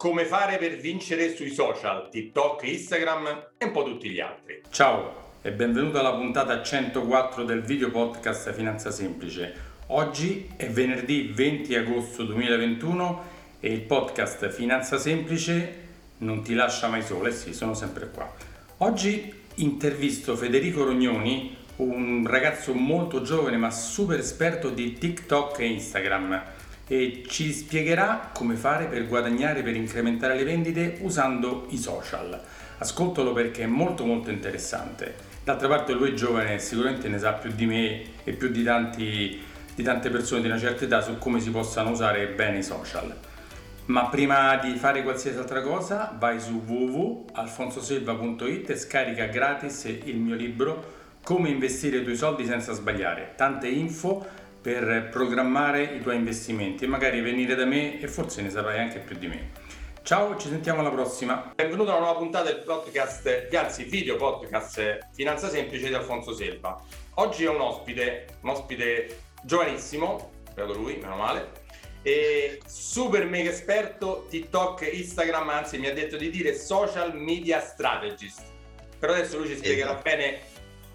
come 0.00 0.24
fare 0.24 0.56
per 0.56 0.78
vincere 0.78 1.36
sui 1.36 1.52
social, 1.52 2.08
TikTok, 2.08 2.62
Instagram 2.62 3.48
e 3.58 3.66
un 3.66 3.70
po' 3.70 3.84
tutti 3.84 4.08
gli 4.08 4.18
altri. 4.18 4.62
Ciao 4.70 5.34
e 5.42 5.52
benvenuto 5.52 5.98
alla 5.98 6.14
puntata 6.14 6.62
104 6.62 7.44
del 7.44 7.60
video 7.60 7.90
podcast 7.90 8.50
Finanza 8.54 8.90
Semplice. 8.90 9.52
Oggi 9.88 10.48
è 10.56 10.70
venerdì 10.70 11.30
20 11.34 11.74
agosto 11.74 12.24
2021 12.24 13.22
e 13.60 13.70
il 13.70 13.82
podcast 13.82 14.48
Finanza 14.48 14.96
Semplice 14.96 15.88
non 16.18 16.42
ti 16.42 16.54
lascia 16.54 16.88
mai 16.88 17.02
solo, 17.02 17.28
eh 17.28 17.32
sì, 17.32 17.52
sono 17.52 17.74
sempre 17.74 18.08
qua. 18.08 18.32
Oggi 18.78 19.30
intervisto 19.56 20.34
Federico 20.34 20.82
Rognoni, 20.82 21.54
un 21.76 22.24
ragazzo 22.26 22.72
molto 22.72 23.20
giovane 23.20 23.58
ma 23.58 23.70
super 23.70 24.18
esperto 24.18 24.70
di 24.70 24.94
TikTok 24.94 25.58
e 25.58 25.66
Instagram 25.66 26.42
e 26.92 27.22
ci 27.28 27.52
spiegherà 27.52 28.30
come 28.34 28.56
fare 28.56 28.86
per 28.86 29.06
guadagnare, 29.06 29.62
per 29.62 29.76
incrementare 29.76 30.34
le 30.34 30.42
vendite 30.42 30.98
usando 31.02 31.68
i 31.70 31.76
social. 31.76 32.42
Ascoltalo 32.78 33.32
perché 33.32 33.62
è 33.62 33.66
molto 33.66 34.04
molto 34.04 34.30
interessante. 34.30 35.14
D'altra 35.44 35.68
parte 35.68 35.92
lui 35.92 36.10
è 36.10 36.14
giovane 36.14 36.58
sicuramente 36.58 37.08
ne 37.08 37.20
sa 37.20 37.34
più 37.34 37.52
di 37.52 37.66
me 37.66 38.02
e 38.24 38.32
più 38.32 38.48
di, 38.48 38.64
tanti, 38.64 39.40
di 39.72 39.82
tante 39.84 40.10
persone 40.10 40.40
di 40.40 40.48
una 40.48 40.58
certa 40.58 40.84
età 40.84 41.00
su 41.00 41.16
come 41.18 41.38
si 41.38 41.50
possano 41.50 41.90
usare 41.90 42.26
bene 42.26 42.58
i 42.58 42.64
social. 42.64 43.14
Ma 43.84 44.08
prima 44.08 44.56
di 44.56 44.74
fare 44.74 45.04
qualsiasi 45.04 45.38
altra 45.38 45.62
cosa 45.62 46.16
vai 46.18 46.40
su 46.40 46.60
www.alfonsoselva.it 46.66 48.68
e 48.68 48.76
scarica 48.76 49.26
gratis 49.26 49.84
il 49.84 50.16
mio 50.16 50.34
libro 50.34 50.98
Come 51.22 51.50
investire 51.50 51.98
i 51.98 52.02
tuoi 52.02 52.16
soldi 52.16 52.46
senza 52.46 52.72
sbagliare. 52.72 53.34
Tante 53.36 53.68
info 53.68 54.26
per 54.60 55.08
programmare 55.10 55.82
i 55.84 56.00
tuoi 56.02 56.16
investimenti 56.16 56.84
e 56.84 56.86
magari 56.86 57.20
venire 57.22 57.54
da 57.54 57.64
me 57.64 57.98
e 57.98 58.08
forse 58.08 58.42
ne 58.42 58.50
saprai 58.50 58.78
anche 58.78 58.98
più 58.98 59.16
di 59.16 59.26
me. 59.26 59.50
Ciao, 60.02 60.36
ci 60.36 60.48
sentiamo 60.48 60.80
alla 60.80 60.90
prossima. 60.90 61.52
Benvenuto 61.54 61.90
a 61.90 61.96
una 61.96 62.04
nuova 62.04 62.18
puntata 62.18 62.50
del 62.50 62.62
podcast, 62.62 63.48
anzi 63.52 63.84
video 63.84 64.16
podcast 64.16 65.08
Finanza 65.14 65.48
Semplice 65.48 65.88
di 65.88 65.94
Alfonso 65.94 66.34
Selva. 66.34 66.78
Oggi 67.14 67.46
ho 67.46 67.54
un 67.54 67.60
ospite, 67.60 68.38
un 68.42 68.50
ospite 68.50 69.20
giovanissimo, 69.42 70.30
credo 70.54 70.74
lui, 70.74 70.96
meno 70.96 71.16
male, 71.16 71.52
e 72.02 72.60
super 72.66 73.26
mega 73.26 73.50
esperto 73.50 74.26
TikTok, 74.28 74.90
Instagram, 74.92 75.48
anzi 75.48 75.78
mi 75.78 75.86
ha 75.86 75.94
detto 75.94 76.16
di 76.16 76.28
dire 76.28 76.54
social 76.54 77.16
media 77.16 77.60
strategist. 77.60 78.42
Però 78.98 79.14
adesso 79.14 79.38
lui 79.38 79.48
ci 79.48 79.56
spiegherà 79.56 79.92
esatto. 79.92 80.02
bene 80.02 80.40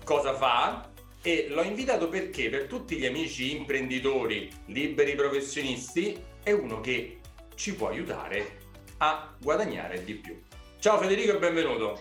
cosa 0.03 0.35
fa 0.35 0.93
e 1.25 1.47
l'ho 1.49 1.63
invitato 1.63 2.07
perché 2.07 2.49
per 2.49 2.67
tutti 2.67 2.97
gli 2.97 3.05
amici 3.07 3.57
imprenditori, 3.57 4.47
liberi 4.67 5.15
professionisti, 5.15 6.23
è 6.43 6.51
uno 6.51 6.81
che 6.81 7.19
ci 7.55 7.73
può 7.73 7.87
aiutare 7.87 8.59
a 8.97 9.35
guadagnare 9.41 10.03
di 10.03 10.13
più. 10.13 10.39
Ciao 10.79 10.99
Federico 10.99 11.33
e 11.33 11.39
benvenuto. 11.39 11.99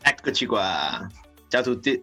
Eccoci 0.00 0.46
qua. 0.46 1.06
Ciao 1.48 1.60
a 1.60 1.64
tutti. 1.64 2.02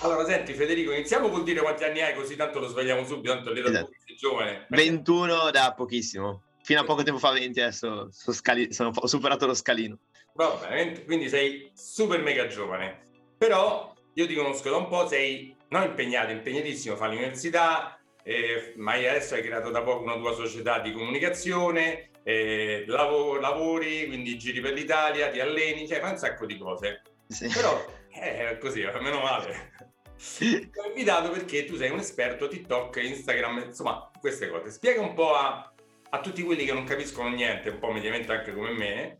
Allora, 0.00 0.26
senti 0.26 0.52
Federico, 0.52 0.92
iniziamo 0.92 1.30
col 1.30 1.42
dire 1.42 1.62
quanti 1.62 1.84
anni 1.84 2.02
hai 2.02 2.14
così 2.14 2.36
tanto 2.36 2.58
lo 2.58 2.68
svegliamo 2.68 3.06
subito, 3.06 3.32
tanto 3.32 3.50
lì 3.50 3.60
esatto. 3.60 3.88
sei 4.04 4.16
giovane. 4.16 4.66
21 4.68 5.50
da 5.50 5.72
pochissimo. 5.74 6.42
Fino 6.62 6.80
a 6.80 6.84
poco 6.84 7.02
tempo 7.02 7.18
fa 7.18 7.30
20, 7.30 7.60
adesso 7.62 8.08
sono 8.12 8.36
scali- 8.36 8.74
sono, 8.74 8.92
ho 8.94 9.06
superato 9.06 9.46
lo 9.46 9.54
scalino. 9.54 9.98
Va 10.34 10.50
bene, 10.68 11.02
quindi 11.06 11.30
sei 11.30 11.70
super 11.72 12.20
mega 12.20 12.46
giovane. 12.46 13.06
Però 13.38 13.96
io 14.18 14.26
ti 14.26 14.34
conosco 14.34 14.68
da 14.68 14.76
un 14.76 14.88
po', 14.88 15.06
sei 15.06 15.54
no 15.68 15.84
impegnato, 15.84 16.32
impegnatissimo, 16.32 16.96
fa 16.96 17.06
l'università, 17.06 18.00
eh, 18.24 18.72
ma 18.76 18.94
adesso 18.94 19.34
hai 19.34 19.42
creato 19.42 19.70
da 19.70 19.82
poco 19.82 20.02
una 20.02 20.16
tua 20.16 20.34
società 20.34 20.80
di 20.80 20.92
comunicazione, 20.92 22.10
eh, 22.24 22.82
lav- 22.88 23.38
lavori, 23.38 24.06
quindi 24.08 24.36
giri 24.36 24.60
per 24.60 24.72
l'Italia, 24.72 25.30
ti 25.30 25.38
alleni, 25.38 25.86
cioè 25.86 26.00
fai 26.00 26.10
un 26.10 26.16
sacco 26.16 26.46
di 26.46 26.58
cose. 26.58 27.02
Sì. 27.28 27.46
Però 27.46 27.84
eh, 28.10 28.50
è 28.50 28.58
così, 28.58 28.82
meno 29.00 29.20
male. 29.20 29.72
Ti 30.18 30.68
ho 30.74 30.88
invitato 30.88 31.30
perché 31.30 31.64
tu 31.64 31.76
sei 31.76 31.90
un 31.90 32.00
esperto 32.00 32.48
TikTok, 32.48 32.96
Instagram, 32.96 33.66
insomma, 33.66 34.10
queste 34.18 34.48
cose. 34.48 34.70
Spiega 34.70 35.00
un 35.00 35.14
po' 35.14 35.32
a, 35.36 35.72
a 36.10 36.20
tutti 36.20 36.42
quelli 36.42 36.64
che 36.64 36.72
non 36.72 36.82
capiscono 36.82 37.28
niente, 37.28 37.68
un 37.68 37.78
po' 37.78 37.92
mediamente 37.92 38.32
anche 38.32 38.52
come 38.52 38.72
me, 38.72 39.16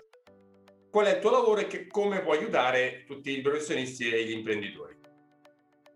qual 0.90 1.06
è 1.06 1.14
il 1.14 1.20
tuo 1.20 1.30
lavoro 1.30 1.60
e 1.60 1.68
che, 1.68 1.86
come 1.86 2.20
può 2.20 2.32
aiutare 2.32 3.04
tutti 3.06 3.30
i 3.30 3.40
professionisti 3.40 4.10
e 4.10 4.24
gli 4.24 4.32
imprenditori. 4.32 4.97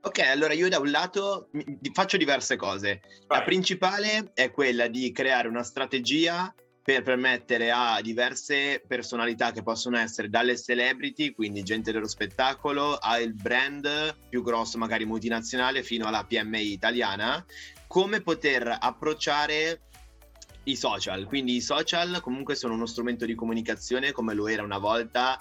Ok, 0.04 0.18
allora 0.18 0.52
io 0.52 0.68
da 0.68 0.80
un 0.80 0.90
lato 0.90 1.48
faccio 1.92 2.16
diverse 2.16 2.56
cose. 2.56 3.02
Vai. 3.26 3.38
La 3.38 3.44
principale 3.44 4.32
è 4.34 4.50
quella 4.50 4.88
di 4.88 5.12
creare 5.12 5.46
una 5.46 5.62
strategia 5.62 6.52
per 6.82 7.02
permettere 7.02 7.70
a 7.70 8.00
diverse 8.02 8.82
personalità 8.84 9.52
che 9.52 9.62
possono 9.62 9.96
essere 9.96 10.28
dalle 10.28 10.58
celebrity, 10.58 11.30
quindi 11.32 11.62
gente 11.62 11.92
dello 11.92 12.08
spettacolo, 12.08 12.98
al 12.98 13.32
brand 13.32 14.16
più 14.28 14.42
grosso, 14.42 14.76
magari 14.76 15.04
multinazionale, 15.04 15.84
fino 15.84 16.06
alla 16.06 16.24
PMI 16.24 16.72
italiana, 16.72 17.44
come 17.86 18.20
poter 18.22 18.76
approcciare 18.80 19.82
i 20.64 20.76
social, 20.76 21.24
quindi 21.24 21.56
i 21.56 21.60
social 21.60 22.20
comunque 22.20 22.54
sono 22.54 22.74
uno 22.74 22.86
strumento 22.86 23.24
di 23.24 23.34
comunicazione 23.34 24.12
come 24.12 24.34
lo 24.34 24.46
era 24.46 24.62
una 24.62 24.78
volta 24.78 25.38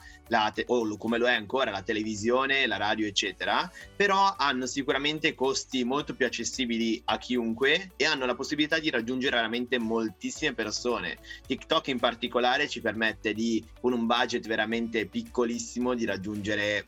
te- 0.54 0.66
o 0.68 0.98
come 0.98 1.18
lo 1.18 1.28
è 1.28 1.34
ancora 1.34 1.70
la 1.70 1.84
televisione, 1.84 2.66
la 2.66 2.78
radio 2.78 3.06
eccetera, 3.06 3.70
però 3.96 4.34
hanno 4.38 4.66
sicuramente 4.66 5.36
costi 5.36 5.84
molto 5.84 6.16
più 6.16 6.26
accessibili 6.26 7.02
a 7.06 7.18
chiunque 7.18 7.92
e 7.98 8.06
hanno 8.06 8.26
la 8.26 8.36
possibilità 8.36 8.80
di 8.80 8.90
raggiungere 8.90 9.36
veramente 9.36 9.78
moltissime 9.78 10.54
persone. 10.54 11.18
TikTok 11.46 11.88
in 11.90 12.00
particolare 12.00 12.68
ci 12.68 12.82
permette 12.82 13.34
di 13.34 13.64
con 13.80 13.94
un 13.94 14.06
budget 14.06 14.48
veramente 14.48 15.06
piccolissimo 15.06 15.94
di 15.94 16.06
raggiungere 16.06 16.86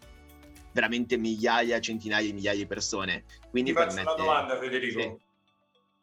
veramente 0.72 1.18
migliaia, 1.18 1.80
centinaia 1.80 2.26
di 2.26 2.34
migliaia 2.34 2.58
di 2.58 2.66
persone. 2.66 3.26
Quindi 3.52 3.72
Ti 3.72 3.78
faccio 3.78 3.96
permette... 3.96 4.22
una 4.22 4.24
domanda 4.24 4.58
Federico. 4.58 5.00
Sì 5.00 5.32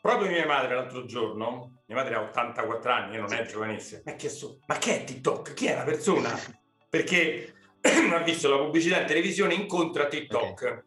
Proprio 0.00 0.30
mia 0.30 0.46
madre 0.46 0.74
l'altro 0.74 1.04
giorno, 1.04 1.82
mia 1.86 1.96
madre 1.96 2.14
ha 2.14 2.22
84 2.22 2.90
anni, 2.90 3.16
non 3.18 3.32
è 3.32 3.44
giovanissima, 3.44 4.00
mi 4.04 4.12
ha 4.12 4.16
chiesto, 4.16 4.60
ma 4.66 4.78
che 4.78 5.00
è 5.00 5.04
TikTok? 5.04 5.52
Chi 5.52 5.66
è 5.66 5.76
la 5.76 5.84
persona? 5.84 6.38
Perché 6.88 7.54
ha 7.82 8.22
visto 8.22 8.48
la 8.48 8.56
pubblicità 8.56 9.00
in 9.00 9.06
televisione 9.06 9.54
incontra 9.54 10.06
TikTok. 10.06 10.52
Okay. 10.52 10.82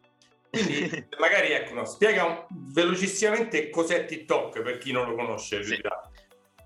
Quindi 0.50 1.06
magari 1.18 1.52
ecco, 1.52 1.74
no, 1.74 1.84
spiega 1.84 2.24
un, 2.24 2.44
velocissimamente 2.72 3.70
cos'è 3.70 4.04
TikTok 4.04 4.62
per 4.62 4.78
chi 4.78 4.90
non 4.90 5.08
lo 5.08 5.14
conosce. 5.14 5.62
Sì. 5.62 5.80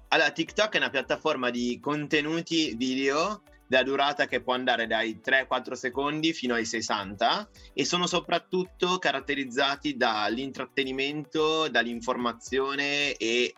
Allora, 0.09 0.30
TikTok 0.30 0.75
è 0.75 0.78
una 0.78 0.91
piattaforma 0.91 1.50
di 1.50 1.78
contenuti 1.80 2.75
video 2.76 3.42
della 3.68 3.82
durata 3.82 4.26
che 4.26 4.40
può 4.40 4.54
andare 4.54 4.86
dai 4.86 5.20
3-4 5.24 5.74
secondi 5.74 6.32
fino 6.32 6.54
ai 6.54 6.64
60 6.64 7.48
e 7.74 7.84
sono 7.84 8.06
soprattutto 8.06 8.98
caratterizzati 8.98 9.96
dall'intrattenimento, 9.96 11.68
dall'informazione 11.68 13.14
e 13.16 13.54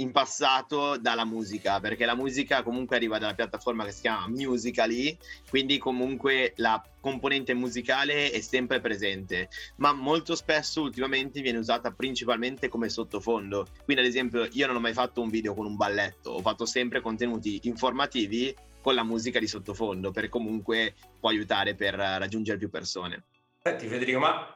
in 0.00 0.12
passato 0.12 0.96
dalla 0.96 1.24
musica, 1.24 1.78
perché 1.78 2.04
la 2.04 2.14
musica 2.14 2.62
comunque 2.62 2.96
arriva 2.96 3.18
dalla 3.18 3.34
piattaforma 3.34 3.84
che 3.84 3.92
si 3.92 4.00
chiama 4.00 4.28
Musically, 4.28 5.16
quindi 5.48 5.78
comunque 5.78 6.54
la 6.56 6.82
componente 7.00 7.54
musicale 7.54 8.30
è 8.30 8.40
sempre 8.40 8.80
presente, 8.80 9.48
ma 9.76 9.92
molto 9.92 10.34
spesso 10.34 10.80
ultimamente 10.80 11.40
viene 11.42 11.58
usata 11.58 11.90
principalmente 11.92 12.68
come 12.68 12.88
sottofondo. 12.88 13.66
Quindi 13.84 14.02
ad 14.02 14.08
esempio 14.08 14.48
io 14.52 14.66
non 14.66 14.76
ho 14.76 14.80
mai 14.80 14.94
fatto 14.94 15.20
un 15.20 15.28
video 15.28 15.54
con 15.54 15.66
un 15.66 15.76
balletto, 15.76 16.30
ho 16.30 16.40
fatto 16.40 16.64
sempre 16.66 17.00
contenuti 17.00 17.60
informativi 17.64 18.54
con 18.80 18.94
la 18.94 19.04
musica 19.04 19.38
di 19.38 19.46
sottofondo, 19.46 20.10
per 20.10 20.28
comunque 20.28 20.94
può 21.18 21.28
aiutare 21.28 21.74
per 21.74 21.94
raggiungere 21.94 22.58
più 22.58 22.70
persone. 22.70 23.24
Senti 23.62 23.86
Federico, 23.86 24.18
ma 24.18 24.54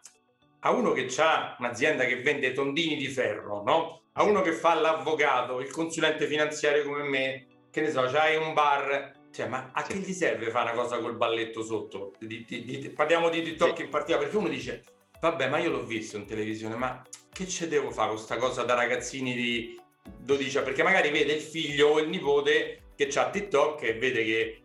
a 0.60 0.70
uno 0.70 0.92
che 0.92 1.12
ha 1.18 1.56
un'azienda 1.58 2.04
che 2.04 2.22
vende 2.22 2.52
tondini 2.52 2.96
di 2.96 3.08
ferro, 3.08 3.62
no? 3.62 4.00
A 4.12 4.22
uno 4.22 4.40
che 4.40 4.52
fa 4.52 4.74
l'avvocato, 4.74 5.60
il 5.60 5.70
consulente 5.70 6.26
finanziario 6.26 6.84
come 6.84 7.02
me, 7.02 7.46
che 7.70 7.80
ne 7.80 7.90
so, 7.90 8.02
c'hai 8.02 8.36
un 8.36 8.54
bar, 8.54 9.12
cioè, 9.30 9.46
ma 9.48 9.70
a 9.72 9.82
che 9.82 9.96
gli 9.96 10.12
serve 10.12 10.50
fare 10.50 10.70
una 10.70 10.80
cosa 10.80 10.98
col 11.00 11.16
balletto 11.16 11.62
sotto? 11.62 12.12
Di, 12.18 12.44
di, 12.46 12.64
di, 12.64 12.88
parliamo 12.90 13.28
di 13.28 13.42
TikTok 13.42 13.76
sì. 13.76 13.82
in 13.82 13.90
particolare, 13.90 14.24
perché 14.24 14.38
uno 14.38 14.48
dice, 14.48 14.84
vabbè, 15.20 15.48
ma 15.48 15.58
io 15.58 15.70
l'ho 15.70 15.84
visto 15.84 16.16
in 16.16 16.24
televisione, 16.24 16.76
ma 16.76 17.02
che 17.32 17.48
ce 17.48 17.66
devo 17.66 17.90
fare 17.90 18.08
con 18.08 18.16
questa 18.16 18.36
cosa 18.36 18.62
da 18.62 18.74
ragazzini 18.74 19.34
di 19.34 19.80
12 20.18 20.56
anni? 20.56 20.66
Perché 20.66 20.82
magari 20.84 21.10
vede 21.10 21.32
il 21.32 21.42
figlio 21.42 21.88
o 21.88 21.98
il 21.98 22.08
nipote 22.08 22.83
che 22.94 23.08
ha 23.14 23.30
TikTok 23.30 23.82
e 23.82 23.94
vede 23.94 24.24
che 24.24 24.58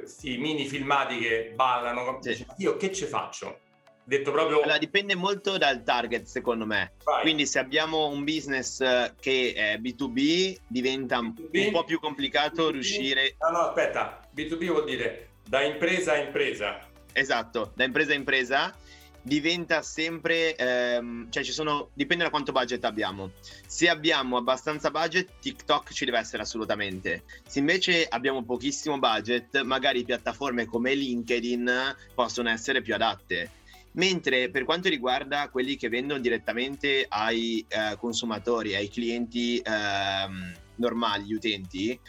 questi 0.00 0.34
eh, 0.34 0.38
mini 0.38 0.66
filmati 0.66 1.18
che 1.18 1.52
ballano, 1.54 2.18
sì. 2.20 2.44
io 2.58 2.76
che 2.76 2.92
ci 2.92 3.04
faccio? 3.04 3.60
Detto 4.04 4.32
proprio... 4.32 4.60
Allora, 4.60 4.78
dipende 4.78 5.14
molto 5.14 5.56
dal 5.58 5.84
target, 5.84 6.24
secondo 6.26 6.66
me. 6.66 6.94
Vai. 7.04 7.22
Quindi, 7.22 7.46
se 7.46 7.60
abbiamo 7.60 8.08
un 8.08 8.24
business 8.24 8.78
che 9.20 9.52
è 9.54 9.76
B2B, 9.78 10.56
diventa 10.66 11.20
B2B, 11.20 11.66
un 11.66 11.72
po' 11.72 11.84
più 11.84 12.00
complicato 12.00 12.68
B2B. 12.68 12.72
riuscire. 12.72 13.36
No, 13.38 13.50
no, 13.50 13.58
aspetta, 13.68 14.20
B2B 14.34 14.66
vuol 14.66 14.84
dire 14.84 15.28
da 15.48 15.62
impresa 15.62 16.12
a 16.12 16.16
impresa. 16.16 16.80
Esatto, 17.12 17.72
da 17.76 17.84
impresa 17.84 18.12
a 18.12 18.16
impresa. 18.16 18.74
Diventa 19.22 19.82
sempre, 19.82 20.56
ehm, 20.56 21.30
cioè 21.30 21.44
ci 21.44 21.52
sono, 21.52 21.90
dipende 21.94 22.24
da 22.24 22.30
quanto 22.30 22.52
budget 22.52 22.84
abbiamo. 22.84 23.32
Se 23.66 23.88
abbiamo 23.88 24.36
abbastanza 24.36 24.90
budget, 24.90 25.38
TikTok 25.40 25.92
ci 25.92 26.04
deve 26.04 26.18
essere 26.18 26.42
assolutamente. 26.42 27.24
Se 27.46 27.60
invece 27.60 28.06
abbiamo 28.08 28.42
pochissimo 28.44 28.98
budget, 28.98 29.62
magari 29.62 30.04
piattaforme 30.04 30.66
come 30.66 30.94
LinkedIn 30.94 31.96
possono 32.14 32.50
essere 32.50 32.82
più 32.82 32.94
adatte. 32.94 33.50
Mentre 33.94 34.50
per 34.50 34.64
quanto 34.64 34.88
riguarda 34.88 35.50
quelli 35.50 35.76
che 35.76 35.90
vendono 35.90 36.18
direttamente 36.18 37.04
ai 37.08 37.64
eh, 37.68 37.96
consumatori, 37.98 38.74
ai 38.74 38.88
clienti 38.88 39.58
eh, 39.58 40.52
normali, 40.76 41.24
gli 41.24 41.34
utenti, 41.34 42.00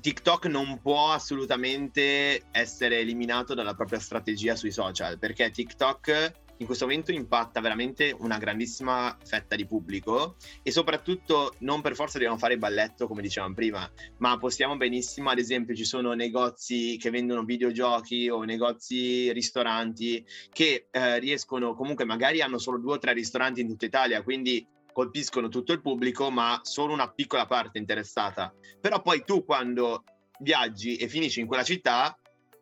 TikTok 0.00 0.46
non 0.46 0.78
può 0.80 1.10
assolutamente 1.10 2.44
essere 2.52 3.00
eliminato 3.00 3.54
dalla 3.54 3.74
propria 3.74 3.98
strategia 3.98 4.54
sui 4.54 4.70
social 4.70 5.18
perché 5.18 5.50
TikTok 5.50 6.44
in 6.58 6.66
questo 6.66 6.86
momento 6.86 7.12
impatta 7.12 7.60
veramente 7.60 8.14
una 8.18 8.38
grandissima 8.38 9.16
fetta 9.24 9.56
di 9.56 9.66
pubblico 9.66 10.36
e 10.62 10.70
soprattutto 10.70 11.54
non 11.60 11.80
per 11.80 11.94
forza 11.94 12.18
dobbiamo 12.18 12.38
fare 12.38 12.58
balletto 12.58 13.06
come 13.06 13.22
dicevamo 13.22 13.54
prima, 13.54 13.90
ma 14.18 14.38
possiamo 14.38 14.76
benissimo, 14.76 15.30
ad 15.30 15.38
esempio 15.38 15.74
ci 15.74 15.84
sono 15.84 16.12
negozi 16.14 16.96
che 16.98 17.10
vendono 17.10 17.44
videogiochi 17.44 18.28
o 18.28 18.42
negozi 18.44 19.32
ristoranti 19.32 20.24
che 20.52 20.88
eh, 20.90 21.18
riescono 21.18 21.74
comunque 21.74 22.04
magari 22.04 22.40
hanno 22.40 22.58
solo 22.58 22.78
due 22.78 22.94
o 22.94 22.98
tre 22.98 23.12
ristoranti 23.12 23.60
in 23.60 23.68
tutta 23.68 23.86
Italia, 23.86 24.22
quindi 24.22 24.66
colpiscono 24.92 25.48
tutto 25.48 25.72
il 25.72 25.82
pubblico, 25.82 26.30
ma 26.30 26.58
solo 26.62 26.94
una 26.94 27.10
piccola 27.10 27.44
parte 27.44 27.76
interessata. 27.76 28.54
Però 28.80 29.02
poi 29.02 29.24
tu 29.26 29.44
quando 29.44 30.04
viaggi 30.38 30.96
e 30.96 31.06
finisci 31.06 31.40
in 31.40 31.46
quella 31.46 31.62
città, 31.64 32.18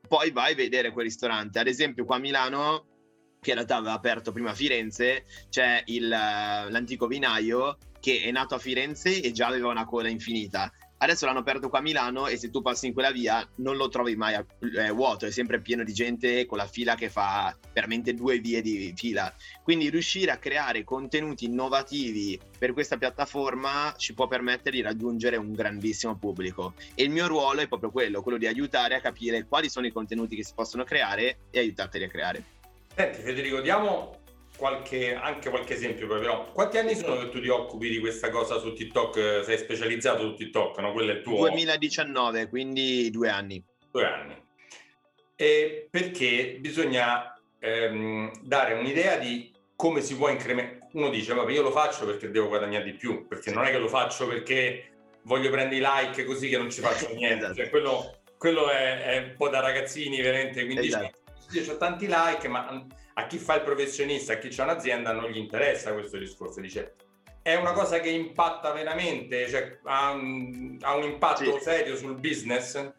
poi 0.09 0.33
vai 0.33 0.53
a 0.53 0.57
vedere 0.57 0.91
quel 0.91 1.05
ristorante. 1.07 1.61
Ad 1.61 1.69
esempio 1.69 2.05
qua 2.05 2.17
a 2.17 2.19
Milano 2.19 2.87
che 3.45 3.51
in 3.51 3.57
realtà 3.57 3.77
aveva 3.77 3.93
aperto 3.93 4.33
prima 4.33 4.51
a 4.51 4.55
Firenze, 4.55 5.27
c'è 5.51 5.83
il, 5.87 6.09
l'antico 6.09 7.07
vinaio 7.07 7.77
che 8.01 8.23
è 8.23 8.31
nato 8.31 8.55
a 8.55 8.59
Firenze 8.59 9.21
e 9.21 9.33
già 9.33 9.47
aveva 9.47 9.69
una 9.69 9.85
coda 9.85 10.09
infinita. 10.09 10.73
Adesso 10.97 11.27
l'hanno 11.27 11.41
aperto 11.41 11.69
qua 11.69 11.81
a 11.81 11.83
Milano 11.83 12.29
e 12.29 12.39
se 12.39 12.51
tu 12.51 12.63
passi 12.63 12.87
in 12.87 12.95
quella 12.95 13.11
via 13.11 13.47
non 13.57 13.77
lo 13.77 13.89
trovi 13.89 14.17
mai 14.17 14.35
eh, 14.35 14.91
vuoto, 14.91 15.27
è 15.27 15.31
sempre 15.31 15.61
pieno 15.61 15.85
di 15.85 15.93
gente 15.93 16.47
con 16.47 16.57
la 16.57 16.67
fila 16.67 16.95
che 16.95 17.11
fa 17.11 17.55
veramente 17.75 18.15
due 18.15 18.39
vie 18.39 18.63
di 18.63 18.95
fila. 18.97 19.35
Quindi 19.63 19.91
riuscire 19.91 20.31
a 20.31 20.39
creare 20.39 20.85
contenuti 20.85 21.45
innovativi 21.45 22.41
per 22.59 22.73
questa 22.73 22.97
piattaforma 22.97 23.93
ci 23.99 24.15
può 24.15 24.27
permettere 24.27 24.77
di 24.77 24.83
raggiungere 24.83 25.37
un 25.37 25.53
grandissimo 25.53 26.17
pubblico. 26.17 26.73
E 26.95 27.03
il 27.03 27.11
mio 27.11 27.27
ruolo 27.27 27.61
è 27.61 27.69
proprio 27.69 27.91
quello, 27.91 28.23
quello 28.23 28.39
di 28.39 28.47
aiutare 28.47 28.95
a 28.95 29.01
capire 29.01 29.47
quali 29.47 29.69
sono 29.69 29.87
i 29.87 29.93
contenuti 29.93 30.37
che 30.37 30.45
si 30.45 30.53
possono 30.55 30.85
creare 30.85 31.41
e 31.51 31.59
aiutarteli 31.59 32.05
a 32.05 32.09
creare. 32.09 32.54
Senti 32.97 33.23
Federico, 33.23 33.61
diamo 33.61 34.21
qualche, 34.57 35.15
anche 35.15 35.51
qualche 35.51 35.75
esempio 35.75 36.07
però. 36.07 36.51
Quanti 36.53 36.79
anni 36.79 36.95
sono 36.95 37.19
che 37.19 37.29
tu 37.29 37.41
ti 37.41 37.49
occupi 37.49 37.89
di 37.89 37.99
questa 37.99 38.31
cosa 38.31 38.59
su 38.59 38.73
TikTok? 38.73 39.43
Sei 39.45 39.59
specializzato 39.59 40.29
su 40.29 40.35
TikTok, 40.35 40.79
no? 40.79 40.93
Quello 40.93 41.11
è 41.11 41.15
il 41.17 41.23
tuo... 41.23 41.39
2019, 41.39 42.49
quindi 42.49 43.11
due 43.11 43.29
anni. 43.29 43.63
Due 43.91 44.05
anni. 44.07 44.43
E 45.35 45.89
perché 45.91 46.57
bisogna 46.61 47.37
ehm, 47.59 48.31
dare 48.43 48.75
un'idea 48.75 49.17
di 49.17 49.53
come 49.75 50.01
si 50.01 50.17
può 50.17 50.29
incrementare. 50.29 50.83
Uno 50.93 51.11
dice, 51.11 51.35
vabbè, 51.35 51.51
io 51.51 51.63
lo 51.63 51.73
faccio 51.73 52.07
perché 52.07 52.31
devo 52.31 52.47
guadagnare 52.47 52.85
di 52.85 52.93
più, 52.93 53.27
perché 53.27 53.51
non 53.51 53.65
è 53.65 53.73
che 53.73 53.79
lo 53.79 53.89
faccio 53.89 54.29
perché 54.29 54.91
voglio 55.23 55.51
prendere 55.51 55.81
i 55.81 55.85
like 55.85 56.25
così 56.25 56.49
che 56.49 56.59
non 56.59 56.71
ci 56.71 56.81
faccio 56.81 57.09
niente. 57.15 57.47
esatto. 57.47 57.55
cioè, 57.55 57.71
quello, 57.71 58.19
quello 58.39 58.71
è, 58.71 59.03
è, 59.03 59.19
un 59.19 59.35
po' 59.37 59.49
da 59.49 59.59
ragazzini, 59.59 60.21
veramente. 60.21 60.65
Quindi 60.65 60.87
esatto 60.87 61.23
io 61.53 61.73
ho 61.73 61.77
tanti 61.77 62.07
like, 62.09 62.49
ma 62.49 62.87
a 63.15 63.27
chi 63.27 63.39
fa 63.39 63.55
il 63.55 63.63
professionista, 63.63 64.35
a 64.35 64.39
chi 64.39 64.55
ha 64.61 64.65
un'azienda 64.65 65.13
non 65.13 65.31
gli 65.31 65.39
interessa 65.39 65.93
questo 65.93 66.19
discorso. 66.19 66.61
Dice, 66.61 66.97
è 67.43 67.55
una 67.55 67.73
cosa 67.73 68.01
che 68.01 68.09
impatta 68.09 68.73
veramente, 68.73 69.49
cioè 69.49 69.79
ha 69.85 70.13
un, 70.13 70.79
ha 70.81 70.97
un 70.97 71.05
impatto 71.05 71.45
sì. 71.45 71.59
serio 71.61 71.97
sul 71.97 72.15
business? 72.15 72.93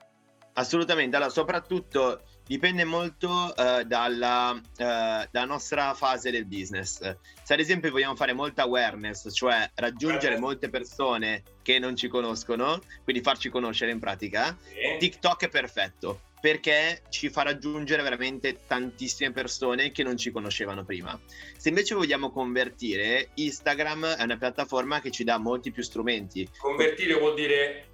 Assolutamente, 0.57 1.15
allora 1.17 1.31
soprattutto 1.31 2.21
dipende 2.45 2.85
molto 2.85 3.29
uh, 3.29 3.83
dalla, 3.83 4.51
uh, 4.51 4.61
dalla, 4.77 5.45
nostra 5.45 5.93
fase 5.95 6.31
del 6.31 6.45
business. 6.45 6.99
Se 7.43 7.53
ad 7.53 7.59
esempio 7.59 7.91
vogliamo 7.91 8.15
fare 8.15 8.31
molta 8.31 8.61
awareness, 8.61 9.33
cioè 9.33 9.69
raggiungere 9.75 10.37
molte 10.37 10.69
persone 10.69 11.43
che 11.61 11.77
non 11.77 11.97
ci 11.97 12.07
conoscono, 12.07 12.79
quindi 13.03 13.21
farci 13.21 13.49
conoscere 13.49 13.91
in 13.91 13.99
pratica, 13.99 14.55
sì. 14.61 14.97
TikTok 14.97 15.45
è 15.45 15.49
perfetto 15.49 16.21
perché 16.45 17.01
ci 17.09 17.29
fa 17.29 17.41
raggiungere 17.41 18.03
veramente 18.03 18.59
tantissime 18.67 19.31
persone 19.31 19.91
che 19.91 20.03
non 20.03 20.15
ci 20.15 20.29
conoscevano 20.29 20.85
prima. 20.85 21.19
Se 21.57 21.69
invece 21.69 21.95
vogliamo 21.95 22.29
convertire, 22.29 23.29
Instagram 23.33 24.13
è 24.13 24.21
una 24.21 24.37
piattaforma 24.37 25.01
che 25.01 25.09
ci 25.09 25.23
dà 25.23 25.39
molti 25.39 25.71
più 25.71 25.81
strumenti. 25.81 26.47
Convertire 26.59 27.15
vuol 27.15 27.33
dire 27.33 27.87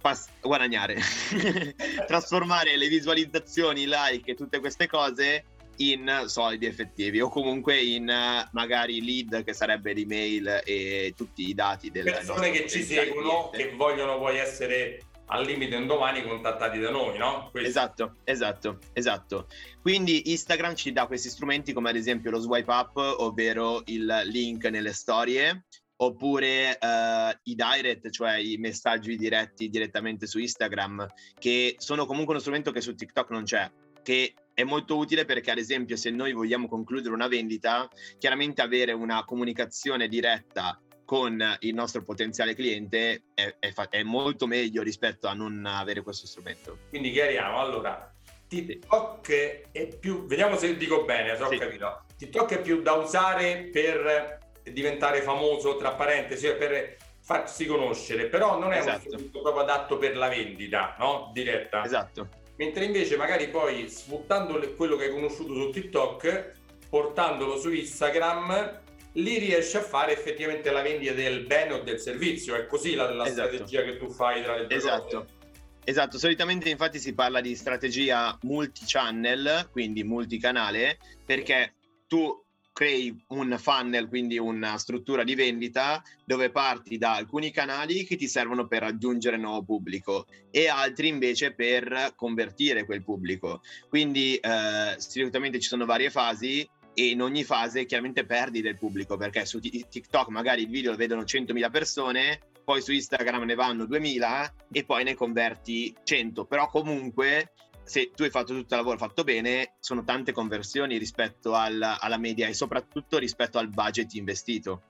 Pas- 0.00 0.30
guadagnare, 0.40 0.96
trasformare 2.08 2.76
le 2.76 2.88
visualizzazioni, 2.88 3.82
i 3.82 3.86
like 3.86 4.32
e 4.32 4.34
tutte 4.34 4.58
queste 4.58 4.88
cose 4.88 5.44
in 5.76 6.24
soldi 6.26 6.66
effettivi 6.66 7.20
o 7.20 7.28
comunque 7.28 7.80
in 7.80 8.04
magari 8.50 9.00
lead 9.00 9.44
che 9.44 9.52
sarebbe 9.52 9.92
l'email 9.92 10.62
e 10.64 11.14
tutti 11.16 11.48
i 11.48 11.54
dati 11.54 11.92
delle 11.92 12.10
persone 12.10 12.50
che 12.50 12.68
ci 12.68 12.82
seguono 12.82 13.50
cliente. 13.50 13.70
che 13.70 13.76
vogliono 13.76 14.18
poi 14.18 14.38
essere 14.38 14.98
al 15.26 15.44
limite 15.44 15.76
un 15.76 15.86
domani 15.86 16.22
contattati 16.22 16.78
da 16.78 16.90
noi, 16.90 17.18
no? 17.18 17.48
Questo. 17.50 17.68
Esatto, 17.68 18.16
esatto, 18.24 18.78
esatto. 18.92 19.46
Quindi 19.80 20.30
Instagram 20.30 20.74
ci 20.74 20.92
dà 20.92 21.06
questi 21.06 21.28
strumenti 21.28 21.72
come 21.72 21.90
ad 21.90 21.96
esempio 21.96 22.30
lo 22.30 22.38
swipe 22.38 22.70
up, 22.70 22.96
ovvero 22.96 23.82
il 23.86 24.22
link 24.26 24.64
nelle 24.66 24.92
storie, 24.92 25.64
oppure 25.96 26.78
uh, 26.80 27.38
i 27.44 27.54
direct, 27.54 28.10
cioè 28.10 28.36
i 28.36 28.56
messaggi 28.56 29.16
diretti 29.16 29.68
direttamente 29.68 30.26
su 30.26 30.38
Instagram, 30.38 31.06
che 31.38 31.76
sono 31.78 32.06
comunque 32.06 32.32
uno 32.32 32.40
strumento 32.40 32.70
che 32.72 32.80
su 32.80 32.94
TikTok 32.94 33.30
non 33.30 33.44
c'è, 33.44 33.70
che 34.02 34.34
è 34.54 34.62
molto 34.62 34.96
utile 34.96 35.24
perché 35.24 35.50
ad 35.50 35.58
esempio 35.58 35.96
se 35.96 36.10
noi 36.10 36.32
vogliamo 36.32 36.68
concludere 36.68 37.14
una 37.14 37.28
vendita, 37.28 37.88
chiaramente 38.18 38.62
avere 38.62 38.92
una 38.92 39.24
comunicazione 39.24 40.08
diretta 40.08 40.80
con 41.04 41.56
il 41.60 41.74
nostro 41.74 42.02
potenziale 42.02 42.54
cliente 42.54 43.24
è, 43.34 43.56
è, 43.58 43.72
è, 43.90 44.02
molto 44.02 44.46
meglio 44.46 44.82
rispetto 44.82 45.26
a 45.26 45.34
non 45.34 45.64
avere 45.66 46.02
questo 46.02 46.26
strumento. 46.26 46.78
Quindi 46.88 47.10
chiariamo, 47.10 47.58
allora, 47.58 48.12
TikTok 48.48 49.70
è 49.72 49.86
più, 49.88 50.26
vediamo 50.26 50.56
se 50.56 50.76
dico 50.76 51.04
bene, 51.04 51.36
se 51.36 51.42
ho 51.42 51.48
sì. 51.48 51.58
capito, 51.58 52.04
TikTok 52.16 52.52
è 52.54 52.60
più 52.60 52.82
da 52.82 52.92
usare 52.92 53.68
per 53.72 54.38
diventare 54.62 55.22
famoso, 55.22 55.76
tra 55.76 55.92
parentesi, 55.92 56.50
per 56.54 56.96
farsi 57.20 57.66
conoscere, 57.66 58.26
però 58.26 58.58
non 58.58 58.72
è 58.72 58.78
esatto. 58.78 58.96
un 58.96 59.00
strumento 59.00 59.40
proprio 59.40 59.62
adatto 59.62 59.96
per 59.98 60.16
la 60.16 60.28
vendita, 60.28 60.94
no? 60.98 61.30
Diretta. 61.32 61.84
Esatto. 61.84 62.28
Mentre 62.56 62.84
invece 62.84 63.16
magari 63.16 63.48
poi 63.48 63.88
sfruttando 63.88 64.60
quello 64.76 64.96
che 64.96 65.04
hai 65.04 65.10
conosciuto 65.10 65.54
su 65.54 65.70
TikTok, 65.70 66.52
portandolo 66.88 67.58
su 67.58 67.72
Instagram, 67.72 68.82
lì 69.14 69.38
riesci 69.38 69.76
a 69.76 69.82
fare 69.82 70.12
effettivamente 70.12 70.70
la 70.70 70.82
vendita 70.82 71.12
del 71.12 71.44
bene 71.44 71.74
o 71.74 71.82
del 71.82 71.98
servizio. 71.98 72.54
È 72.54 72.66
così 72.66 72.94
la, 72.94 73.10
la 73.12 73.26
esatto. 73.26 73.48
strategia 73.48 73.82
che 73.82 73.96
tu 73.96 74.10
fai 74.10 74.42
tra 74.42 74.56
le 74.56 74.66
due 74.66 74.76
esatto. 74.76 75.18
cose. 75.18 75.42
Esatto, 75.86 76.16
solitamente 76.16 76.70
infatti 76.70 76.98
si 76.98 77.12
parla 77.12 77.42
di 77.42 77.54
strategia 77.54 78.38
multi-channel, 78.42 79.68
quindi 79.70 80.02
multicanale, 80.02 80.98
perché 81.26 81.74
tu 82.06 82.42
crei 82.72 83.14
un 83.28 83.56
funnel, 83.58 84.08
quindi 84.08 84.38
una 84.38 84.78
struttura 84.78 85.22
di 85.22 85.34
vendita 85.34 86.02
dove 86.24 86.50
parti 86.50 86.96
da 86.98 87.14
alcuni 87.14 87.52
canali 87.52 88.04
che 88.04 88.16
ti 88.16 88.26
servono 88.26 88.66
per 88.66 88.80
raggiungere 88.80 89.36
nuovo 89.36 89.62
pubblico 89.62 90.26
e 90.50 90.68
altri 90.68 91.06
invece 91.08 91.52
per 91.52 92.14
convertire 92.16 92.84
quel 92.84 93.04
pubblico. 93.04 93.60
Quindi 93.88 94.36
eh, 94.36 94.94
solitamente 94.96 95.60
ci 95.60 95.68
sono 95.68 95.84
varie 95.84 96.10
fasi 96.10 96.68
e 96.94 97.08
in 97.08 97.20
ogni 97.20 97.44
fase 97.44 97.84
chiaramente 97.84 98.24
perdi 98.24 98.62
del 98.62 98.78
pubblico 98.78 99.16
perché 99.16 99.44
su 99.44 99.60
TikTok 99.60 100.28
magari 100.28 100.62
il 100.62 100.68
video 100.68 100.92
lo 100.92 100.96
vedono 100.96 101.22
100.000 101.22 101.70
persone, 101.70 102.40
poi 102.64 102.80
su 102.80 102.92
Instagram 102.92 103.42
ne 103.42 103.54
vanno 103.54 103.84
2.000 103.84 104.52
e 104.72 104.84
poi 104.84 105.04
ne 105.04 105.14
converti 105.14 105.94
100, 106.02 106.44
però 106.46 106.68
comunque 106.68 107.52
se 107.82 108.10
tu 108.14 108.22
hai 108.22 108.30
fatto 108.30 108.54
tutto 108.54 108.74
il 108.74 108.80
lavoro 108.80 108.96
fatto 108.96 109.24
bene 109.24 109.74
sono 109.78 110.04
tante 110.04 110.32
conversioni 110.32 110.96
rispetto 110.96 111.54
alla, 111.54 112.00
alla 112.00 112.16
media 112.16 112.48
e 112.48 112.54
soprattutto 112.54 113.18
rispetto 113.18 113.58
al 113.58 113.68
budget 113.68 114.14
investito. 114.14 114.82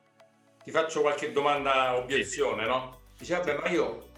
Ti 0.62 0.70
faccio 0.70 1.00
qualche 1.00 1.32
domanda 1.32 1.96
obiezione, 1.96 2.62
sì. 2.62 2.68
no? 2.68 3.00
Dice, 3.18 3.34
vabbè, 3.34 3.58
ma 3.58 3.68
io 3.68 4.12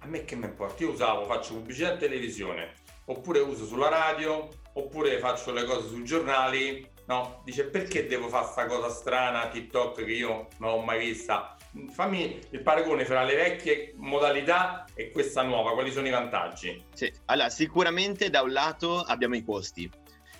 a 0.00 0.06
me 0.06 0.24
che 0.24 0.36
mi 0.36 0.44
importa? 0.44 0.82
Io 0.82 0.90
usavo, 0.90 1.24
faccio 1.24 1.54
pubblicità 1.54 1.92
in 1.92 1.98
televisione, 1.98 2.74
oppure 3.06 3.40
uso 3.40 3.64
sulla 3.66 3.88
radio, 3.88 4.48
oppure 4.74 5.18
faccio 5.18 5.52
le 5.52 5.64
cose 5.64 5.88
sui 5.88 6.04
giornali, 6.04 6.86
no? 7.06 7.42
Dice 7.44 7.64
perché 7.64 8.06
devo 8.06 8.28
fare 8.28 8.44
questa 8.44 8.66
cosa 8.66 8.88
strana 8.90 9.48
TikTok 9.48 10.04
che 10.04 10.12
io 10.12 10.48
non 10.58 10.70
ho 10.70 10.82
mai 10.82 10.98
vista? 10.98 11.56
Fammi 11.90 12.38
il 12.50 12.62
paragone 12.62 13.04
fra 13.04 13.22
le 13.24 13.34
vecchie 13.34 13.92
modalità 13.96 14.86
e 14.94 15.10
questa 15.10 15.42
nuova, 15.42 15.72
quali 15.72 15.92
sono 15.92 16.06
i 16.06 16.10
vantaggi? 16.10 16.84
Sì, 16.94 17.12
allora 17.26 17.50
sicuramente 17.50 18.30
da 18.30 18.42
un 18.42 18.52
lato 18.52 19.00
abbiamo 19.00 19.36
i 19.36 19.44
costi. 19.44 19.90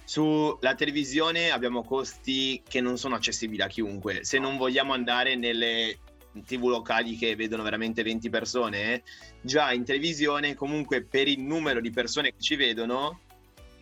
Sulla 0.05 0.75
televisione 0.77 1.51
abbiamo 1.51 1.83
costi 1.83 2.63
che 2.67 2.81
non 2.81 2.97
sono 2.97 3.17
accessibili 3.17 3.61
a 3.61 3.67
chiunque. 3.67 4.25
Se 4.25 4.39
non 4.39 4.57
vogliamo 4.57 4.93
andare 4.93 5.35
nelle 5.35 5.99
TV 6.45 6.69
locali 6.69 7.17
che 7.17 7.35
vedono 7.35 7.63
veramente 7.63 8.03
20 8.03 8.31
persone, 8.31 9.03
già 9.41 9.73
in 9.73 9.85
televisione 9.85 10.55
comunque 10.55 11.03
per 11.03 11.29
il 11.29 11.41
numero 11.41 11.81
di 11.81 11.91
persone 11.91 12.31
che 12.31 12.41
ci 12.41 12.57
vedono 12.57 13.21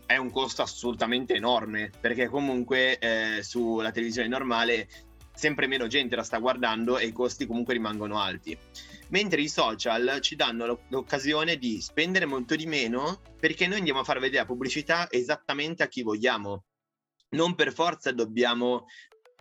è 0.06 0.16
un 0.16 0.30
costo 0.30 0.62
assolutamente 0.62 1.34
enorme 1.34 1.90
perché 2.00 2.28
comunque 2.28 2.99
eh, 2.99 3.42
sulla 3.42 3.90
televisione 3.90 4.28
normale 4.28 4.88
sempre 5.34 5.66
meno 5.66 5.87
gente 5.87 6.16
la 6.16 6.23
sta 6.23 6.38
guardando 6.38 6.96
e 6.99 7.06
i 7.06 7.12
costi 7.12 7.46
comunque 7.46 7.75
rimangono 7.75 8.20
alti. 8.20 8.56
Mentre 9.08 9.40
i 9.40 9.49
social 9.49 10.18
ci 10.20 10.37
danno 10.37 10.80
l'occasione 10.88 11.56
di 11.56 11.80
spendere 11.80 12.25
molto 12.25 12.54
di 12.56 12.66
meno 12.66 13.20
perché 13.38 13.66
noi 13.66 13.78
andiamo 13.78 14.00
a 14.00 14.04
far 14.04 14.20
vedere 14.20 14.42
la 14.42 14.46
pubblicità 14.46 15.11
esattamente 15.11 15.82
a 15.82 15.88
chi 15.88 16.02
vogliamo. 16.02 16.64
Non 17.30 17.54
per 17.54 17.73
forza 17.73 18.12
dobbiamo 18.12 18.87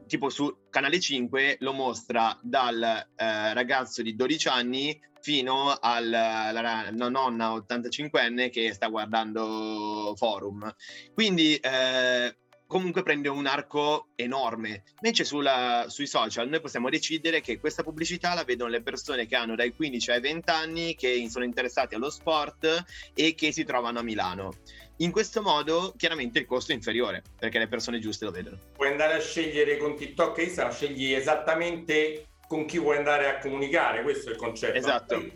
tipo 0.08 0.30
su 0.30 0.68
Canale 0.70 1.00
5 1.00 1.58
lo 1.60 1.74
mostra 1.74 2.38
dal 2.42 2.82
eh, 2.82 3.54
ragazzo 3.54 4.02
di 4.02 4.16
12 4.16 4.48
anni 4.48 5.00
fino 5.22 5.78
alla 5.80 6.90
nonna 6.92 7.54
85enne 7.54 8.50
che 8.50 8.74
sta 8.74 8.88
guardando 8.88 10.14
Forum. 10.18 10.70
Quindi 11.14 11.56
eh, 11.56 12.36
comunque 12.74 13.04
prende 13.04 13.30
un 13.30 13.46
arco 13.46 14.08
enorme. 14.16 14.84
Invece 15.02 15.24
sulla, 15.24 15.86
sui 15.90 16.08
social 16.08 16.50
noi 16.50 16.60
possiamo 16.60 16.90
decidere 16.90 17.40
che 17.40 17.60
questa 17.60 17.84
pubblicità 17.84 18.34
la 18.34 18.44
vedono 18.44 18.72
le 18.72 18.82
persone 18.82 19.28
che 19.28 19.36
hanno 19.36 19.56
dai 19.56 19.76
15 19.76 20.12
ai 20.12 20.20
20 20.20 20.50
anni, 20.50 20.96
che 20.96 21.26
sono 21.30 21.46
interessati 21.46 21.94
allo 21.94 22.10
sport 22.10 22.84
e 23.14 23.36
che 23.36 23.52
si 23.52 23.64
trovano 23.64 24.00
a 24.00 24.04
Milano. 24.04 24.54
In 24.98 25.12
questo 25.12 25.42
modo 25.42 25.94
chiaramente 25.98 26.40
il 26.40 26.46
costo 26.46 26.72
è 26.72 26.76
inferiore 26.76 27.24
perché 27.40 27.58
le 27.58 27.68
persone 27.68 28.00
giuste 28.00 28.26
lo 28.26 28.32
vedono. 28.32 28.58
Puoi 28.76 28.90
andare 28.90 29.16
a 29.16 29.20
scegliere 29.20 29.78
con 29.78 29.96
TikTok 29.96 30.38
e 30.38 30.44
Instagram, 30.44 30.74
scegli 30.74 31.14
esattamente 31.14 32.28
con 32.48 32.66
chi 32.66 32.78
vuoi 32.78 32.98
andare 32.98 33.28
a 33.28 33.40
comunicare, 33.40 34.04
questo 34.04 34.30
è 34.30 34.34
il 34.34 34.38
concetto. 34.38 34.78
Esatto. 34.78 35.16
Poi, 35.16 35.34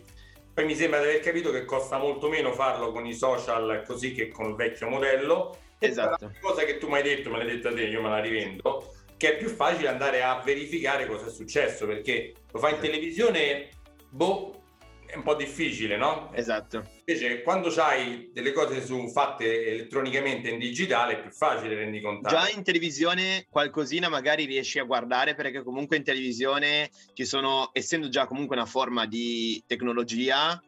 poi 0.54 0.64
mi 0.64 0.76
sembra 0.76 1.00
di 1.00 1.08
aver 1.08 1.20
capito 1.20 1.50
che 1.50 1.64
costa 1.64 1.98
molto 1.98 2.28
meno 2.28 2.52
farlo 2.52 2.92
con 2.92 3.04
i 3.06 3.14
social 3.14 3.82
così 3.84 4.12
che 4.12 4.28
con 4.28 4.50
il 4.50 4.54
vecchio 4.54 4.88
modello. 4.88 5.58
Esatto. 5.80 6.26
La 6.26 6.40
cosa 6.40 6.64
che 6.64 6.78
tu 6.78 6.88
mi 6.88 6.96
hai 6.96 7.02
detto, 7.02 7.30
me 7.30 7.38
l'hai 7.38 7.56
detto 7.56 7.68
a 7.68 7.74
te, 7.74 7.82
io 7.82 8.00
me 8.00 8.08
la 8.08 8.20
rivendo, 8.20 8.94
che 9.16 9.34
è 9.34 9.36
più 9.36 9.48
facile 9.48 9.88
andare 9.88 10.22
a 10.22 10.40
verificare 10.44 11.06
cosa 11.06 11.26
è 11.26 11.30
successo 11.30 11.86
perché 11.86 12.34
lo 12.52 12.58
fai 12.60 12.70
in 12.70 12.76
esatto. 12.76 12.92
televisione, 12.92 13.68
boh, 14.08 14.62
è 15.08 15.16
un 15.16 15.22
po' 15.22 15.34
difficile, 15.34 15.96
no? 15.96 16.30
Esatto. 16.34 16.86
Invece 17.06 17.42
quando 17.42 17.68
hai 17.80 18.30
delle 18.32 18.52
cose 18.52 18.84
su, 18.84 19.08
fatte 19.08 19.66
elettronicamente 19.66 20.50
in 20.50 20.58
digitale 20.58 21.14
è 21.14 21.20
più 21.22 21.30
facile 21.30 21.74
rendi 21.74 22.00
conto. 22.02 22.28
Già 22.28 22.48
in 22.50 22.62
televisione 22.62 23.46
qualcosina 23.48 24.10
magari 24.10 24.44
riesci 24.44 24.78
a 24.78 24.84
guardare 24.84 25.34
perché 25.34 25.62
comunque 25.62 25.96
in 25.96 26.04
televisione 26.04 26.90
ci 27.14 27.24
sono, 27.24 27.70
essendo 27.72 28.10
già 28.10 28.26
comunque 28.26 28.54
una 28.54 28.66
forma 28.66 29.06
di 29.06 29.62
tecnologia, 29.66 30.60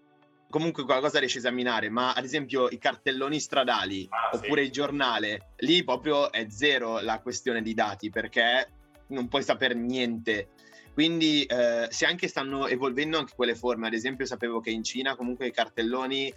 comunque 0.49 0.85
qualcosa 0.85 1.18
riesci 1.18 1.37
a 1.37 1.40
esaminare, 1.40 1.90
ma 1.90 2.14
ad 2.14 2.25
esempio 2.25 2.68
i 2.70 2.78
cartelloni 2.78 3.38
stradali 3.38 4.06
ah, 4.09 4.37
oppure 4.37 4.62
sì. 4.62 4.66
il 4.66 4.73
giornale, 4.73 5.52
lì 5.59 5.85
proprio 5.85 6.32
è 6.32 6.47
zero 6.49 7.00
la 7.00 7.20
questione 7.20 7.61
di 7.61 7.75
dati 7.75 8.09
perché 8.09 8.68
non 9.09 9.28
puoi 9.28 9.42
sapere 9.42 9.75
niente 9.75 10.49
quindi 10.92 11.44
eh, 11.44 11.88
se 11.90 12.04
anche 12.04 12.28
stanno 12.28 12.66
evolvendo 12.66 13.18
anche 13.18 13.35
quelle 13.35 13.54
forme, 13.54 13.87
ad 13.87 13.94
esempio 13.94 14.26
sapevo 14.26 14.61
che 14.61 14.70
in 14.70 14.82
Cina 14.82 15.16
comunque 15.16 15.47
i 15.47 15.52
cartelloni 15.52 16.32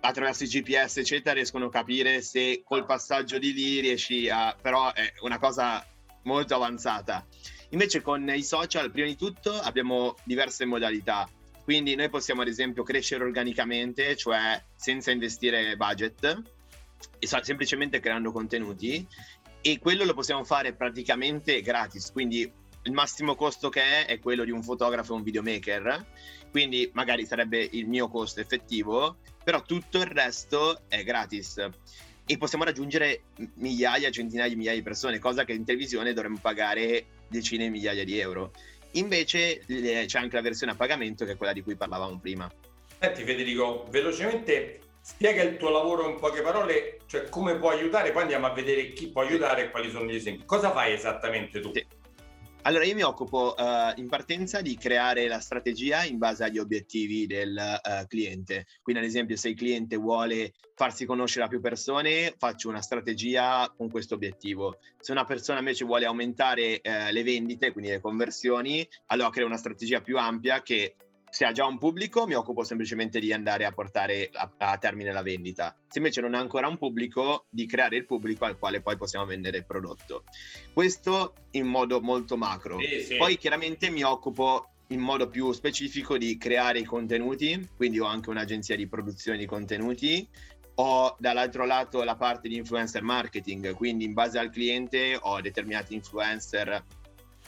attraverso 0.00 0.44
i 0.44 0.48
GPS 0.48 0.98
eccetera 0.98 1.34
riescono 1.34 1.66
a 1.66 1.70
capire 1.70 2.20
se 2.20 2.62
col 2.64 2.84
passaggio 2.84 3.38
di 3.38 3.52
lì 3.52 3.80
riesci 3.80 4.28
a... 4.28 4.54
però 4.60 4.92
è 4.92 5.12
una 5.20 5.38
cosa 5.38 5.84
molto 6.24 6.54
avanzata. 6.54 7.26
Invece 7.70 8.00
con 8.00 8.28
i 8.28 8.42
social, 8.42 8.90
prima 8.90 9.08
di 9.08 9.16
tutto, 9.16 9.52
abbiamo 9.52 10.14
diverse 10.24 10.64
modalità. 10.64 11.28
Quindi 11.64 11.96
noi 11.96 12.08
possiamo 12.08 12.42
ad 12.42 12.48
esempio 12.48 12.84
crescere 12.84 13.24
organicamente, 13.24 14.14
cioè 14.14 14.62
senza 14.76 15.10
investire 15.10 15.76
budget, 15.76 16.42
semplicemente 17.18 17.98
creando 17.98 18.30
contenuti 18.30 19.04
e 19.60 19.80
quello 19.80 20.04
lo 20.04 20.14
possiamo 20.14 20.44
fare 20.44 20.74
praticamente 20.74 21.60
gratis, 21.60 22.12
quindi 22.12 22.48
il 22.86 22.92
massimo 22.92 23.34
costo 23.34 23.68
che 23.68 23.82
è 23.82 24.06
è 24.06 24.18
quello 24.20 24.44
di 24.44 24.50
un 24.50 24.62
fotografo 24.62 25.12
e 25.12 25.16
un 25.16 25.22
videomaker, 25.22 26.06
quindi 26.50 26.88
magari 26.94 27.26
sarebbe 27.26 27.68
il 27.72 27.86
mio 27.86 28.08
costo 28.08 28.40
effettivo, 28.40 29.16
però 29.42 29.62
tutto 29.62 29.98
il 29.98 30.06
resto 30.06 30.82
è 30.88 31.02
gratis 31.02 31.68
e 32.28 32.38
possiamo 32.38 32.64
raggiungere 32.64 33.22
migliaia, 33.54 34.10
centinaia 34.10 34.48
di 34.48 34.56
migliaia 34.56 34.76
di 34.76 34.82
persone, 34.82 35.18
cosa 35.18 35.44
che 35.44 35.52
in 35.52 35.64
televisione 35.64 36.12
dovremmo 36.12 36.38
pagare 36.40 37.06
decine 37.28 37.64
di 37.64 37.70
migliaia 37.70 38.04
di 38.04 38.18
euro. 38.18 38.52
Invece 38.92 39.62
c'è 39.66 40.18
anche 40.18 40.36
la 40.36 40.42
versione 40.42 40.72
a 40.72 40.76
pagamento 40.76 41.24
che 41.24 41.32
è 41.32 41.36
quella 41.36 41.52
di 41.52 41.62
cui 41.62 41.76
parlavamo 41.76 42.18
prima. 42.18 42.50
Senti 42.98 43.24
Federico, 43.24 43.86
velocemente 43.90 44.80
spiega 45.02 45.42
il 45.42 45.56
tuo 45.56 45.70
lavoro 45.70 46.08
in 46.08 46.16
poche 46.16 46.40
parole, 46.40 46.98
cioè 47.06 47.28
come 47.28 47.56
può 47.56 47.70
aiutare, 47.70 48.10
poi 48.10 48.22
andiamo 48.22 48.46
a 48.46 48.52
vedere 48.52 48.92
chi 48.92 49.08
può 49.08 49.22
aiutare 49.22 49.64
e 49.64 49.70
quali 49.70 49.90
sono 49.90 50.06
gli 50.06 50.16
esempi. 50.16 50.44
Cosa 50.46 50.72
fai 50.72 50.94
esattamente 50.94 51.60
tu? 51.60 51.72
Sì. 51.72 51.86
Allora, 52.66 52.84
io 52.84 52.96
mi 52.96 53.02
occupo 53.02 53.54
uh, 53.56 53.92
in 53.94 54.08
partenza 54.08 54.60
di 54.60 54.76
creare 54.76 55.28
la 55.28 55.38
strategia 55.38 56.02
in 56.02 56.18
base 56.18 56.42
agli 56.42 56.58
obiettivi 56.58 57.24
del 57.24 57.56
uh, 57.56 58.04
cliente. 58.08 58.66
Quindi, 58.82 59.02
ad 59.02 59.06
esempio, 59.06 59.36
se 59.36 59.50
il 59.50 59.54
cliente 59.54 59.94
vuole 59.94 60.52
farsi 60.74 61.06
conoscere 61.06 61.44
a 61.44 61.48
più 61.48 61.60
persone, 61.60 62.34
faccio 62.36 62.68
una 62.68 62.82
strategia 62.82 63.72
con 63.76 63.88
questo 63.88 64.16
obiettivo. 64.16 64.78
Se 64.98 65.12
una 65.12 65.24
persona 65.24 65.60
invece 65.60 65.84
vuole 65.84 66.06
aumentare 66.06 66.80
uh, 66.82 67.12
le 67.12 67.22
vendite, 67.22 67.70
quindi 67.70 67.90
le 67.92 68.00
conversioni, 68.00 68.84
allora 69.06 69.30
creo 69.30 69.46
una 69.46 69.58
strategia 69.58 70.00
più 70.00 70.18
ampia 70.18 70.60
che 70.62 70.96
se 71.30 71.44
ha 71.44 71.52
già 71.52 71.66
un 71.66 71.78
pubblico 71.78 72.26
mi 72.26 72.34
occupo 72.34 72.64
semplicemente 72.64 73.20
di 73.20 73.32
andare 73.32 73.64
a 73.64 73.72
portare 73.72 74.30
a, 74.32 74.50
a, 74.56 74.78
termine 74.78 75.12
la 75.12 75.22
vendita. 75.22 75.76
Se 75.88 75.98
invece 75.98 76.20
non 76.20 76.34
ha 76.34 76.38
ancora 76.38 76.68
un 76.68 76.78
pubblico, 76.78 77.46
di 77.50 77.66
creare 77.66 77.96
il 77.96 78.06
pubblico 78.06 78.44
al 78.44 78.58
quale 78.58 78.80
poi 78.80 78.96
possiamo 78.96 79.26
vendere 79.26 79.58
il 79.58 79.66
prodotto. 79.66 80.24
Questo 80.72 81.34
in 81.52 81.66
modo 81.66 82.00
molto 82.00 82.36
macro. 82.36 82.78
Sì, 82.80 83.02
sì. 83.02 83.16
Poi 83.16 83.36
chiaramente 83.36 83.90
mi 83.90 84.02
occupo 84.02 84.70
in 84.88 85.00
modo 85.00 85.28
più 85.28 85.52
specifico 85.52 86.16
di 86.16 86.36
creare 86.38 86.78
i 86.78 86.84
contenuti, 86.84 87.68
quindi 87.76 87.98
ho 87.98 88.06
anche 88.06 88.30
un'agenzia 88.30 88.76
di 88.76 88.86
produzione 88.86 89.38
di 89.38 89.46
contenuti. 89.46 90.26
Ho 90.78 91.16
dall'altro 91.18 91.64
lato 91.64 92.04
la 92.04 92.16
parte 92.16 92.48
di 92.48 92.56
influencer 92.56 93.02
marketing, 93.02 93.74
quindi 93.74 94.04
in 94.04 94.12
base 94.12 94.38
al 94.38 94.50
cliente 94.50 95.18
ho 95.18 95.40
determinati 95.40 95.94
influencer 95.94 96.84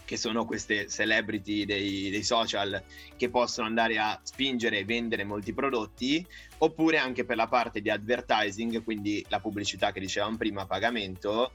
che 0.09 0.17
sono 0.17 0.47
queste 0.47 0.89
celebrity 0.89 1.67
dei, 1.67 2.09
dei, 2.09 2.23
social 2.23 2.83
che 3.15 3.29
possono 3.29 3.67
andare 3.67 3.99
a 3.99 4.19
spingere 4.23 4.79
e 4.79 4.85
vendere 4.87 5.23
molti 5.23 5.53
prodotti, 5.53 6.27
oppure 6.57 6.97
anche 6.97 7.27
per 7.27 7.37
la 7.37 7.47
parte 7.47 7.83
di 7.83 7.91
advertising, 7.91 8.83
quindi 8.83 9.23
la 9.29 9.39
pubblicità 9.39 9.93
che 9.93 10.01
dicevamo 10.01 10.39
prima 10.39 10.63
a 10.63 10.67
pagamento, 10.67 11.53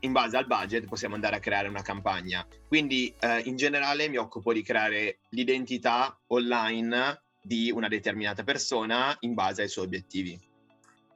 in 0.00 0.10
base 0.10 0.36
al 0.36 0.48
budget 0.48 0.86
possiamo 0.86 1.14
andare 1.14 1.36
a 1.36 1.38
creare 1.38 1.68
una 1.68 1.82
campagna. 1.82 2.44
Quindi 2.66 3.14
eh, 3.20 3.42
in 3.44 3.54
generale 3.54 4.08
mi 4.08 4.16
occupo 4.16 4.52
di 4.52 4.62
creare 4.62 5.20
l'identità 5.28 6.18
online 6.26 7.22
di 7.40 7.70
una 7.70 7.86
determinata 7.86 8.42
persona 8.42 9.16
in 9.20 9.34
base 9.34 9.62
ai 9.62 9.68
suoi 9.68 9.84
obiettivi. 9.84 10.36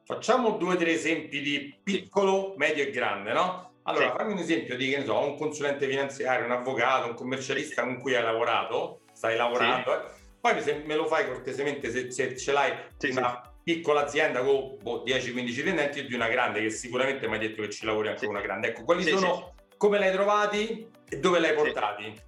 Facciamo 0.05 0.51
due 0.59 0.75
o 0.75 0.77
tre 0.77 0.93
esempi 0.93 1.41
di 1.41 1.77
piccolo, 1.83 2.55
medio 2.57 2.85
e 2.85 2.91
grande, 2.91 3.33
no? 3.33 3.75
Allora, 3.87 4.11
sì. 4.11 4.17
fammi 4.17 4.33
un 4.33 4.39
esempio 4.39 4.77
di, 4.77 4.91
che 4.91 4.99
ne 4.99 5.05
so, 5.05 5.19
un 5.19 5.37
consulente 5.37 5.89
finanziario, 5.89 6.45
un 6.45 6.53
avvocato, 6.53 7.09
un 7.09 7.15
commercialista 7.15 7.83
con 7.83 7.99
cui 7.99 8.15
hai 8.15 8.23
lavorato, 8.23 9.03
stai 9.13 9.37
lavorando, 9.37 9.91
sì. 9.91 9.97
eh? 9.97 10.25
poi 10.41 10.61
se 10.61 10.83
me 10.85 10.95
lo 10.95 11.07
fai 11.07 11.27
cortesemente 11.27 11.91
se, 11.91 12.11
se 12.11 12.37
ce 12.37 12.53
l'hai 12.53 12.73
sì, 12.97 13.11
una 13.11 13.41
piccola 13.63 14.05
azienda 14.05 14.43
con 14.43 14.77
boh, 14.81 15.03
10-15 15.05 15.55
dipendenti 15.55 15.99
e 16.01 16.07
di 16.07 16.15
una 16.15 16.29
grande, 16.29 16.61
che 16.61 16.71
sicuramente 16.71 17.27
mi 17.27 17.35
hai 17.35 17.41
detto 17.41 17.63
che 17.63 17.71
ci 17.71 17.85
lavori 17.85 18.09
anche 18.09 18.27
una 18.27 18.41
grande. 18.41 18.69
Ecco, 18.69 18.85
quali 18.85 19.03
sono, 19.05 19.55
come 19.77 19.99
l'hai 19.99 20.13
trovati 20.13 20.89
e 21.09 21.19
dove 21.19 21.39
l'hai 21.39 21.55
portati? 21.55 22.25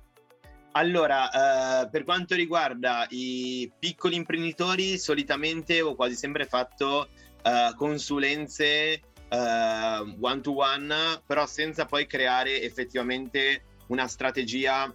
Allora, 0.73 1.83
eh, 1.83 1.89
per 1.91 2.05
quanto 2.05 2.35
riguarda 2.35 3.07
i 3.11 3.71
piccoli 3.79 4.15
imprenditori, 4.15 4.99
solitamente 4.99 5.81
ho 5.81 5.95
quasi 5.95 6.15
sempre 6.15 6.45
fatto 6.45 7.09
eh, 7.43 7.73
consulenze 7.77 9.01
uh, 9.31 10.17
one 10.21 10.41
to 10.41 10.53
one, 10.57 10.95
però 11.27 11.47
senza 11.47 11.85
poi 11.85 12.07
creare 12.07 12.63
effettivamente 12.63 13.65
una 13.89 14.07
strategia 14.07 14.95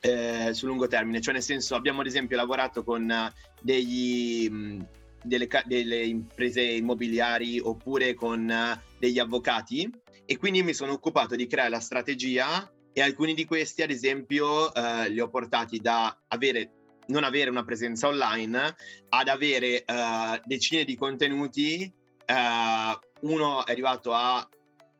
eh, 0.00 0.50
su 0.52 0.66
lungo 0.66 0.86
termine. 0.86 1.20
Cioè, 1.20 1.34
nel 1.34 1.42
senso, 1.42 1.74
abbiamo 1.74 2.00
ad 2.00 2.06
esempio 2.06 2.36
lavorato 2.36 2.82
con 2.82 3.12
degli, 3.60 4.48
mh, 4.48 4.86
delle, 5.22 5.48
delle, 5.66 6.04
imprese 6.04 6.62
immobiliari 6.62 7.58
oppure 7.60 8.14
con 8.14 8.52
degli 8.98 9.18
avvocati 9.18 9.90
e 10.24 10.38
quindi 10.38 10.62
mi 10.62 10.74
sono 10.74 10.92
occupato 10.92 11.36
di 11.36 11.46
creare 11.46 11.70
la 11.70 11.80
strategia 11.80 12.70
e 12.92 13.02
alcuni 13.02 13.34
di 13.34 13.44
questi, 13.44 13.82
ad 13.82 13.90
esempio, 13.90 14.72
eh, 14.74 15.08
li 15.10 15.20
ho 15.20 15.28
portati 15.28 15.78
da 15.78 16.16
avere 16.28 16.72
non 17.10 17.24
avere 17.24 17.50
una 17.50 17.64
presenza 17.64 18.06
online 18.06 18.76
ad 19.08 19.26
avere 19.26 19.84
uh, 19.84 20.40
decine 20.44 20.84
di 20.84 20.96
contenuti 20.96 21.92
uh, 22.30 23.28
uno 23.28 23.66
è 23.66 23.72
arrivato 23.72 24.12
a 24.12 24.46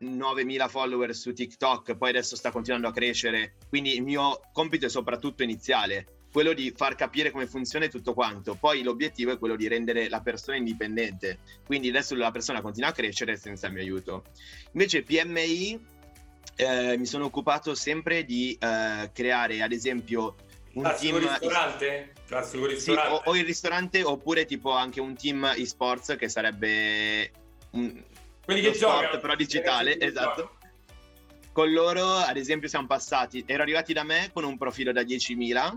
9.000 0.02 0.68
follower 0.68 1.14
su 1.14 1.32
TikTok, 1.32 1.96
poi 1.96 2.10
adesso 2.10 2.36
sta 2.36 2.50
continuando 2.50 2.88
a 2.88 2.92
crescere, 2.92 3.56
quindi 3.68 3.94
il 3.94 4.02
mio 4.02 4.40
compito 4.52 4.86
è 4.86 4.88
soprattutto 4.88 5.42
iniziale, 5.42 6.20
quello 6.32 6.52
di 6.52 6.72
far 6.74 6.94
capire 6.94 7.30
come 7.30 7.46
funziona 7.46 7.88
tutto 7.88 8.14
quanto. 8.14 8.54
Poi 8.54 8.82
l'obiettivo 8.82 9.32
è 9.32 9.38
quello 9.38 9.56
di 9.56 9.68
rendere 9.68 10.08
la 10.08 10.20
persona 10.20 10.56
indipendente, 10.56 11.40
quindi 11.66 11.88
adesso 11.88 12.14
la 12.14 12.30
persona 12.30 12.60
continua 12.60 12.90
a 12.90 12.92
crescere 12.92 13.36
senza 13.36 13.66
il 13.66 13.74
mio 13.74 13.82
aiuto. 13.82 14.24
Invece 14.72 15.02
PMI 15.02 15.86
eh, 16.56 16.96
mi 16.96 17.06
sono 17.06 17.26
occupato 17.26 17.74
sempre 17.74 18.24
di 18.24 18.56
eh, 18.58 19.10
creare 19.12 19.62
ad 19.62 19.72
esempio 19.72 20.36
un 20.72 20.82
Classico 20.82 21.18
team 21.18 21.28
ristorante? 21.28 22.12
Classico 22.26 22.66
ristorante. 22.66 23.08
Sì, 23.08 23.14
o, 23.14 23.30
o, 23.30 23.36
il 23.36 23.44
ristorante 23.44 24.02
oppure 24.02 24.44
tipo 24.44 24.70
anche 24.70 25.00
un 25.00 25.16
team 25.16 25.52
esports 25.56 26.16
che 26.18 26.28
sarebbe 26.28 27.32
un, 27.72 28.02
quelli 28.44 28.60
che 28.60 28.72
giocano 28.72 29.18
però 29.20 29.34
digitale, 29.36 29.98
esatto. 30.00 30.56
Con 31.52 31.72
loro, 31.72 32.04
ad 32.04 32.36
esempio, 32.36 32.68
siamo 32.68 32.86
passati, 32.86 33.44
ero 33.46 33.62
arrivati 33.62 33.92
da 33.92 34.02
me 34.02 34.30
con 34.32 34.44
un 34.44 34.56
profilo 34.56 34.92
da 34.92 35.02
10.000, 35.02 35.76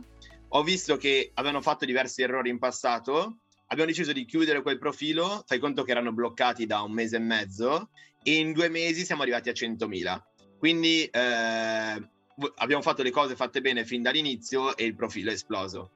ho 0.49 0.63
visto 0.63 0.97
che 0.97 1.31
avevano 1.33 1.61
fatto 1.61 1.85
diversi 1.85 2.21
errori 2.21 2.49
in 2.49 2.59
passato, 2.59 3.37
abbiamo 3.67 3.89
deciso 3.89 4.11
di 4.11 4.25
chiudere 4.25 4.61
quel 4.61 4.77
profilo, 4.77 5.43
fai 5.45 5.59
conto 5.59 5.83
che 5.83 5.91
erano 5.91 6.13
bloccati 6.13 6.65
da 6.65 6.81
un 6.81 6.91
mese 6.91 7.17
e 7.17 7.19
mezzo, 7.19 7.89
e 8.23 8.35
in 8.35 8.53
due 8.53 8.69
mesi 8.69 9.03
siamo 9.03 9.23
arrivati 9.23 9.49
a 9.49 9.53
100.000. 9.53 10.21
Quindi 10.57 11.05
eh, 11.05 12.09
abbiamo 12.55 12.81
fatto 12.81 13.03
le 13.03 13.11
cose 13.11 13.35
fatte 13.35 13.61
bene 13.61 13.85
fin 13.85 14.01
dall'inizio 14.01 14.75
e 14.75 14.85
il 14.85 14.95
profilo 14.95 15.29
è 15.29 15.33
esploso. 15.33 15.91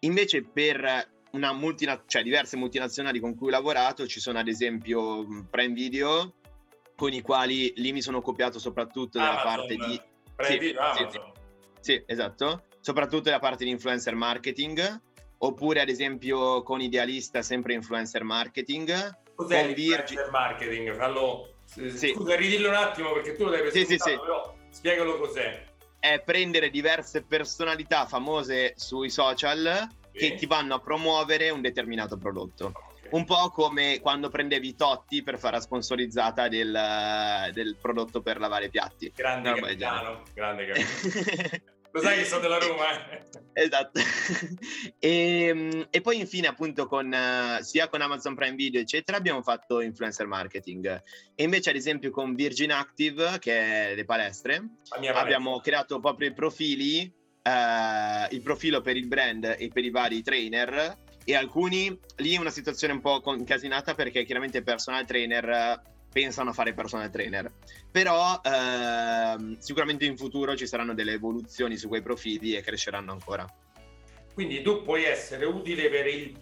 Invece 0.00 0.42
per 0.42 1.12
una 1.32 1.52
multina- 1.52 2.02
cioè 2.06 2.22
diverse 2.22 2.56
multinazionali 2.56 3.20
con 3.20 3.34
cui 3.34 3.48
ho 3.48 3.50
lavorato, 3.50 4.06
ci 4.06 4.20
sono 4.20 4.38
ad 4.38 4.48
esempio 4.48 5.46
Prime 5.50 5.74
Video, 5.74 6.34
con 6.96 7.12
i 7.12 7.20
quali 7.20 7.72
lì 7.76 7.92
mi 7.92 8.02
sono 8.02 8.20
copiato 8.20 8.58
soprattutto 8.58 9.18
Amazon, 9.18 9.42
parte 9.42 9.74
di... 9.74 10.00
Prime 10.36 10.52
sì, 10.52 10.58
Video, 10.58 10.94
sì, 10.94 11.20
sì, 11.80 12.02
esatto. 12.06 12.64
Soprattutto 12.80 13.22
della 13.22 13.38
parte 13.38 13.64
di 13.64 13.70
influencer 13.70 14.14
marketing, 14.14 15.00
oppure 15.38 15.80
ad 15.80 15.88
esempio 15.88 16.62
con 16.62 16.80
Idealista, 16.80 17.42
sempre 17.42 17.74
influencer 17.74 18.22
marketing. 18.22 19.18
Cos'è 19.34 19.60
con 19.64 19.70
l'influencer 19.72 20.30
marketing? 20.30 20.94
Fallo... 20.94 21.48
Sì. 21.64 22.12
Scusa, 22.14 22.36
ridillo 22.36 22.68
un 22.68 22.74
attimo 22.74 23.12
perché 23.12 23.32
tu 23.32 23.44
lo 23.44 23.50
devi 23.50 23.70
sì, 23.70 23.86
sì, 23.86 23.96
sì. 23.96 24.10
però 24.10 24.54
spiegalo 24.68 25.18
cos'è. 25.18 25.64
È 26.04 26.20
prendere 26.20 26.68
diverse 26.68 27.22
personalità 27.22 28.04
famose 28.04 28.74
sui 28.76 29.08
social 29.08 29.88
che 30.12 30.34
ti 30.34 30.44
vanno 30.44 30.74
a 30.74 30.78
promuovere 30.78 31.48
un 31.48 31.62
determinato 31.62 32.18
prodotto. 32.18 32.72
Okay. 32.98 33.08
Un 33.12 33.24
po' 33.24 33.48
come 33.48 34.00
quando 34.02 34.28
prendevi 34.28 34.74
Totti 34.74 35.22
per 35.22 35.38
fare 35.38 35.56
la 35.56 35.62
sponsorizzata 35.62 36.48
del, 36.48 37.50
del 37.54 37.78
prodotto 37.80 38.20
per 38.20 38.38
lavare 38.38 38.66
i 38.66 38.70
piatti. 38.70 39.10
Grande 39.16 39.48
no, 39.48 39.56
capitano, 39.56 40.22
grande 40.34 40.66
capitano. 40.66 41.62
Lo 41.92 42.00
sai 42.02 42.18
che 42.18 42.24
sono 42.26 42.40
della 42.42 42.58
Roma, 42.58 43.10
eh? 43.10 43.22
Esatto. 43.54 44.00
e, 44.98 45.46
ehm, 45.48 45.86
e, 45.90 46.00
poi 46.00 46.18
infine 46.18 46.48
appunto 46.48 46.86
con, 46.86 47.06
uh, 47.06 47.62
sia 47.62 47.88
con 47.88 48.02
Amazon 48.02 48.34
Prime 48.34 48.56
Video 48.56 48.80
eccetera 48.80 49.16
abbiamo 49.16 49.42
fatto 49.42 49.80
influencer 49.80 50.26
marketing. 50.26 51.02
E 51.34 51.42
invece 51.42 51.70
ad 51.70 51.76
esempio 51.76 52.10
con 52.10 52.34
Virgin 52.34 52.72
Active 52.72 53.38
che 53.38 53.90
è 53.90 53.94
le 53.94 54.04
palestre 54.04 54.62
abbiamo 55.12 55.60
creato 55.60 56.00
proprio 56.00 56.28
i 56.28 56.32
profili 56.32 57.22
eh, 57.44 58.34
il 58.34 58.40
profilo 58.42 58.80
per 58.80 58.96
il 58.96 59.06
brand 59.06 59.44
e 59.58 59.68
per 59.72 59.84
i 59.84 59.90
vari 59.90 60.22
trainer. 60.22 61.02
E 61.26 61.34
alcuni 61.34 61.98
lì 62.16 62.34
è 62.34 62.38
una 62.38 62.50
situazione 62.50 62.92
un 62.92 63.00
po' 63.00 63.22
incasinata 63.34 63.94
perché 63.94 64.24
chiaramente 64.24 64.58
i 64.58 64.62
personal 64.62 65.06
trainer 65.06 65.80
pensano 66.14 66.50
a 66.50 66.52
fare 66.52 66.72
personal 66.72 67.10
trainer. 67.10 67.50
Però 67.90 68.40
eh, 68.40 69.56
sicuramente 69.58 70.04
in 70.04 70.16
futuro 70.16 70.54
ci 70.54 70.68
saranno 70.68 70.94
delle 70.94 71.12
evoluzioni 71.12 71.76
su 71.76 71.88
quei 71.88 72.02
profili 72.02 72.54
e 72.54 72.62
cresceranno 72.62 73.10
ancora. 73.10 73.44
Quindi 74.32 74.62
tu 74.62 74.82
puoi 74.82 75.04
essere 75.04 75.44
utile 75.44 75.90
per 75.90 76.06
il 76.06 76.40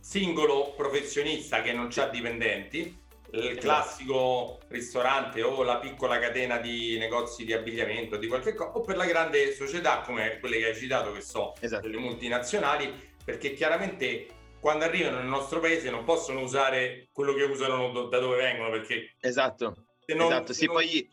singolo 0.00 0.74
professionista 0.76 1.62
che 1.62 1.72
non 1.72 1.88
ha 1.94 2.06
dipendenti 2.06 3.00
il 3.34 3.56
classico 3.56 4.58
ristorante 4.68 5.42
o 5.42 5.62
la 5.62 5.78
piccola 5.78 6.18
catena 6.18 6.58
di 6.58 6.98
negozi 6.98 7.44
di 7.44 7.54
abbigliamento 7.54 8.16
di 8.16 8.26
qualche 8.26 8.54
cosa 8.54 8.72
o 8.72 8.82
per 8.82 8.96
la 8.96 9.06
grande 9.06 9.54
società 9.54 10.00
come 10.00 10.38
quelle 10.38 10.58
che 10.58 10.66
hai 10.66 10.76
citato 10.76 11.12
che 11.12 11.22
sono 11.22 11.54
esatto. 11.60 11.86
delle 11.86 11.98
multinazionali 11.98 12.92
perché 13.24 13.54
chiaramente 13.54 14.26
quando 14.62 14.84
arrivano 14.84 15.18
nel 15.18 15.26
nostro 15.26 15.58
paese 15.58 15.90
non 15.90 16.04
possono 16.04 16.40
usare 16.40 17.08
quello 17.10 17.34
che 17.34 17.42
usano 17.42 18.06
da 18.06 18.20
dove 18.20 18.36
vengono 18.36 18.70
perché 18.70 19.16
esatto. 19.18 19.86
non, 20.14 20.28
esatto. 20.28 20.52
sì 20.52 20.66
non... 20.66 20.76
poi 20.76 21.10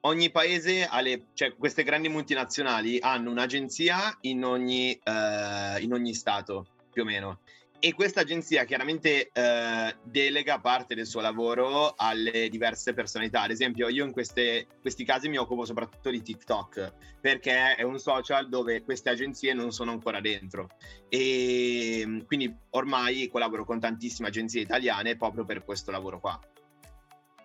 ogni 0.00 0.30
paese 0.30 0.86
ha 0.86 0.98
le, 1.02 1.26
cioè 1.34 1.54
queste 1.56 1.82
grandi 1.82 2.08
multinazionali 2.08 2.98
hanno 2.98 3.30
un'agenzia 3.30 4.16
in 4.22 4.46
ogni, 4.46 4.98
uh, 5.04 5.78
in 5.82 5.92
ogni 5.92 6.14
stato 6.14 6.68
più 6.90 7.02
o 7.02 7.04
meno 7.04 7.40
e 7.82 7.94
questa 7.94 8.20
agenzia 8.20 8.64
chiaramente 8.64 9.30
eh, 9.32 9.96
delega 10.02 10.58
parte 10.58 10.94
del 10.94 11.06
suo 11.06 11.22
lavoro 11.22 11.94
alle 11.96 12.50
diverse 12.50 12.92
personalità. 12.92 13.40
Ad 13.40 13.50
esempio, 13.50 13.88
io 13.88 14.04
in 14.04 14.12
queste, 14.12 14.66
questi 14.82 15.02
casi 15.02 15.30
mi 15.30 15.38
occupo 15.38 15.64
soprattutto 15.64 16.10
di 16.10 16.20
TikTok, 16.20 16.92
perché 17.22 17.74
è 17.74 17.82
un 17.82 17.98
social 17.98 18.50
dove 18.50 18.82
queste 18.82 19.08
agenzie 19.08 19.54
non 19.54 19.72
sono 19.72 19.92
ancora 19.92 20.20
dentro. 20.20 20.68
E 21.08 22.02
mm, 22.04 22.20
quindi 22.26 22.54
ormai 22.70 23.28
collaboro 23.28 23.64
con 23.64 23.80
tantissime 23.80 24.28
agenzie 24.28 24.60
italiane 24.60 25.16
proprio 25.16 25.46
per 25.46 25.64
questo 25.64 25.90
lavoro 25.90 26.20
qua. 26.20 26.38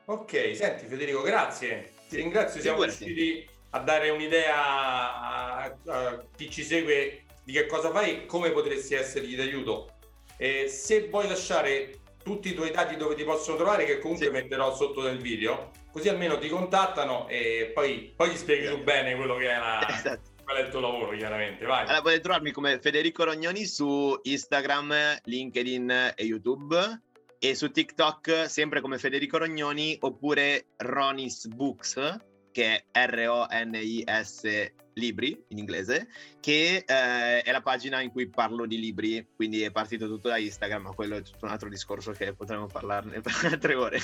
Ok, 0.07 0.51
senti 0.53 0.85
Federico, 0.85 1.21
grazie. 1.21 1.93
Ti 2.09 2.17
ringrazio, 2.17 2.59
siamo 2.59 2.83
riusciti 2.83 3.47
a 3.69 3.79
dare 3.79 4.09
un'idea 4.09 4.55
a, 4.55 5.75
a 5.85 6.25
chi 6.35 6.49
ci 6.49 6.63
segue 6.63 7.23
di 7.45 7.53
che 7.53 7.67
cosa 7.67 7.91
fai 7.91 8.11
e 8.11 8.25
come 8.25 8.51
potresti 8.51 8.95
essergli 8.95 9.35
d'aiuto 9.35 9.94
eh, 10.37 10.67
se 10.67 11.07
vuoi 11.09 11.27
lasciare 11.27 11.99
tutti 12.23 12.49
i 12.49 12.53
tuoi 12.53 12.71
dati 12.71 12.95
dove 12.97 13.15
ti 13.15 13.23
possono 13.23 13.57
trovare, 13.57 13.85
che 13.85 13.99
comunque 13.99 14.25
sì. 14.25 14.31
metterò 14.31 14.75
sotto 14.75 15.03
nel 15.03 15.19
video, 15.19 15.71
così 15.91 16.09
almeno 16.09 16.39
ti 16.39 16.49
contattano 16.49 17.27
e 17.27 17.71
poi, 17.73 18.13
poi 18.15 18.31
ti 18.31 18.37
spieghi 18.37 18.67
tu 18.67 18.83
bene 18.83 19.15
quello 19.15 19.35
che 19.35 19.49
è, 19.49 19.57
la, 19.57 19.87
esatto. 19.89 20.31
qual 20.43 20.57
è 20.57 20.61
il 20.61 20.69
tuo 20.69 20.79
lavoro, 20.79 21.15
chiaramente. 21.15 21.65
Vai. 21.65 21.83
Allora, 21.83 22.01
potete 22.01 22.21
trovarmi 22.21 22.51
come 22.51 22.79
Federico 22.79 23.23
Rognoni 23.23 23.65
su 23.65 24.19
Instagram, 24.23 25.19
LinkedIn 25.23 26.13
e 26.15 26.23
YouTube 26.23 27.01
e 27.37 27.53
su 27.53 27.69
TikTok 27.69 28.49
sempre 28.49 28.81
come 28.81 28.97
Federico 28.97 29.37
Rognoni 29.37 29.97
oppure 29.99 30.67
Ronis 30.77 31.47
Books 31.47 32.17
che 32.51 32.85
è 32.89 33.05
R-O-N-I-S 33.05 34.71
libri 34.95 35.45
in 35.49 35.57
inglese, 35.57 36.07
che 36.39 36.83
eh, 36.85 37.41
è 37.41 37.51
la 37.51 37.61
pagina 37.61 38.01
in 38.01 38.11
cui 38.11 38.27
parlo 38.27 38.65
di 38.65 38.79
libri, 38.79 39.25
quindi 39.35 39.61
è 39.61 39.71
partito 39.71 40.07
tutto 40.07 40.29
da 40.29 40.37
Instagram, 40.37 40.83
ma 40.83 40.91
quello 40.91 41.17
è 41.17 41.21
tutto 41.21 41.45
un 41.45 41.51
altro 41.51 41.69
discorso 41.69 42.11
che 42.11 42.33
potremmo 42.33 42.67
parlarne 42.67 43.19
per 43.21 43.33
altre 43.43 43.75
ore. 43.75 43.99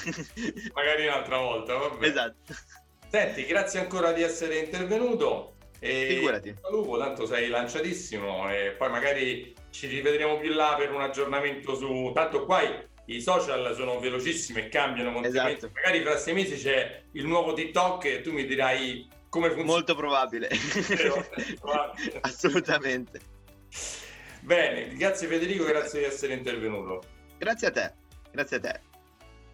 Magari 0.73 1.07
un'altra 1.07 1.37
volta, 1.37 1.75
vabbè. 1.75 2.05
Esatto. 2.05 2.53
Senti, 3.09 3.45
grazie 3.45 3.79
ancora 3.79 4.11
di 4.11 4.21
essere 4.21 4.59
intervenuto. 4.59 5.55
E 5.79 6.07
Figurati. 6.09 6.55
Lupo, 6.69 6.97
tanto 6.97 7.25
sei 7.25 7.49
lanciatissimo 7.49 8.51
e 8.51 8.75
poi 8.77 8.89
magari 8.89 9.55
ci 9.71 9.87
rivedremo 9.87 10.37
più 10.37 10.53
là 10.53 10.75
per 10.77 10.91
un 10.91 11.01
aggiornamento 11.01 11.75
su... 11.75 12.11
Tanto 12.13 12.45
qua 12.45 12.61
i 13.05 13.21
social 13.21 13.73
sono 13.75 13.99
velocissimi 13.99 14.59
e 14.61 14.69
cambiano 14.69 15.11
continuamente. 15.11 15.65
Esatto. 15.65 15.73
Magari 15.73 16.01
fra 16.03 16.17
sei 16.17 16.33
mesi 16.35 16.55
c'è 16.55 17.01
il 17.13 17.25
nuovo 17.25 17.53
TikTok 17.53 18.05
e 18.05 18.21
tu 18.21 18.31
mi 18.31 18.45
dirai 18.45 19.09
come 19.31 19.47
funziona. 19.47 19.71
Molto 19.71 19.95
probabile. 19.95 20.49
probabile. 21.59 22.19
Assolutamente. 22.21 23.19
Bene, 24.41 24.93
grazie 24.95 25.27
Federico, 25.27 25.63
grazie 25.63 25.99
di 25.99 26.05
essere 26.05 26.33
intervenuto. 26.33 27.01
Grazie 27.37 27.67
a 27.67 27.71
te, 27.71 27.93
grazie 28.31 28.57
a 28.57 28.59
te. 28.59 28.79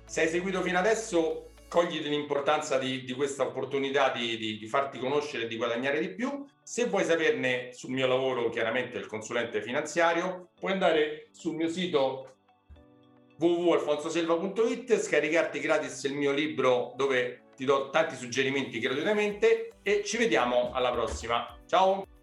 Se 0.05 0.21
hai 0.21 0.29
seguito 0.29 0.61
fino 0.61 0.79
adesso, 0.79 1.51
cogli 1.67 2.01
l'importanza 2.01 2.79
di, 2.79 3.03
di 3.03 3.13
questa 3.13 3.43
opportunità 3.43 4.11
di, 4.11 4.35
di, 4.37 4.57
di, 4.57 4.67
farti 4.67 4.97
conoscere 4.97 5.43
e 5.43 5.47
di 5.47 5.57
guadagnare 5.57 5.99
di 5.99 6.09
più. 6.09 6.43
Se 6.63 6.85
vuoi 6.85 7.03
saperne 7.03 7.71
sul 7.73 7.91
mio 7.91 8.07
lavoro, 8.07 8.49
chiaramente 8.49 8.97
il 8.97 9.05
consulente 9.05 9.61
finanziario, 9.61 10.49
puoi 10.59 10.71
andare 10.71 11.27
sul 11.33 11.53
mio 11.53 11.69
sito 11.69 12.31
www.alfonsoselva.it, 13.37 14.97
scaricarti 14.97 15.59
gratis 15.59 16.03
il 16.05 16.15
mio 16.15 16.31
libro 16.31 16.93
dove 16.95 17.43
ti 17.57 17.65
do 17.65 17.89
tanti 17.89 18.15
suggerimenti 18.15 18.77
gratuitamente 18.77 19.79
e 19.81 20.03
ci 20.05 20.17
vediamo 20.17 20.71
alla 20.73 20.91
prossima. 20.91 21.57
Ciao! 21.65 22.16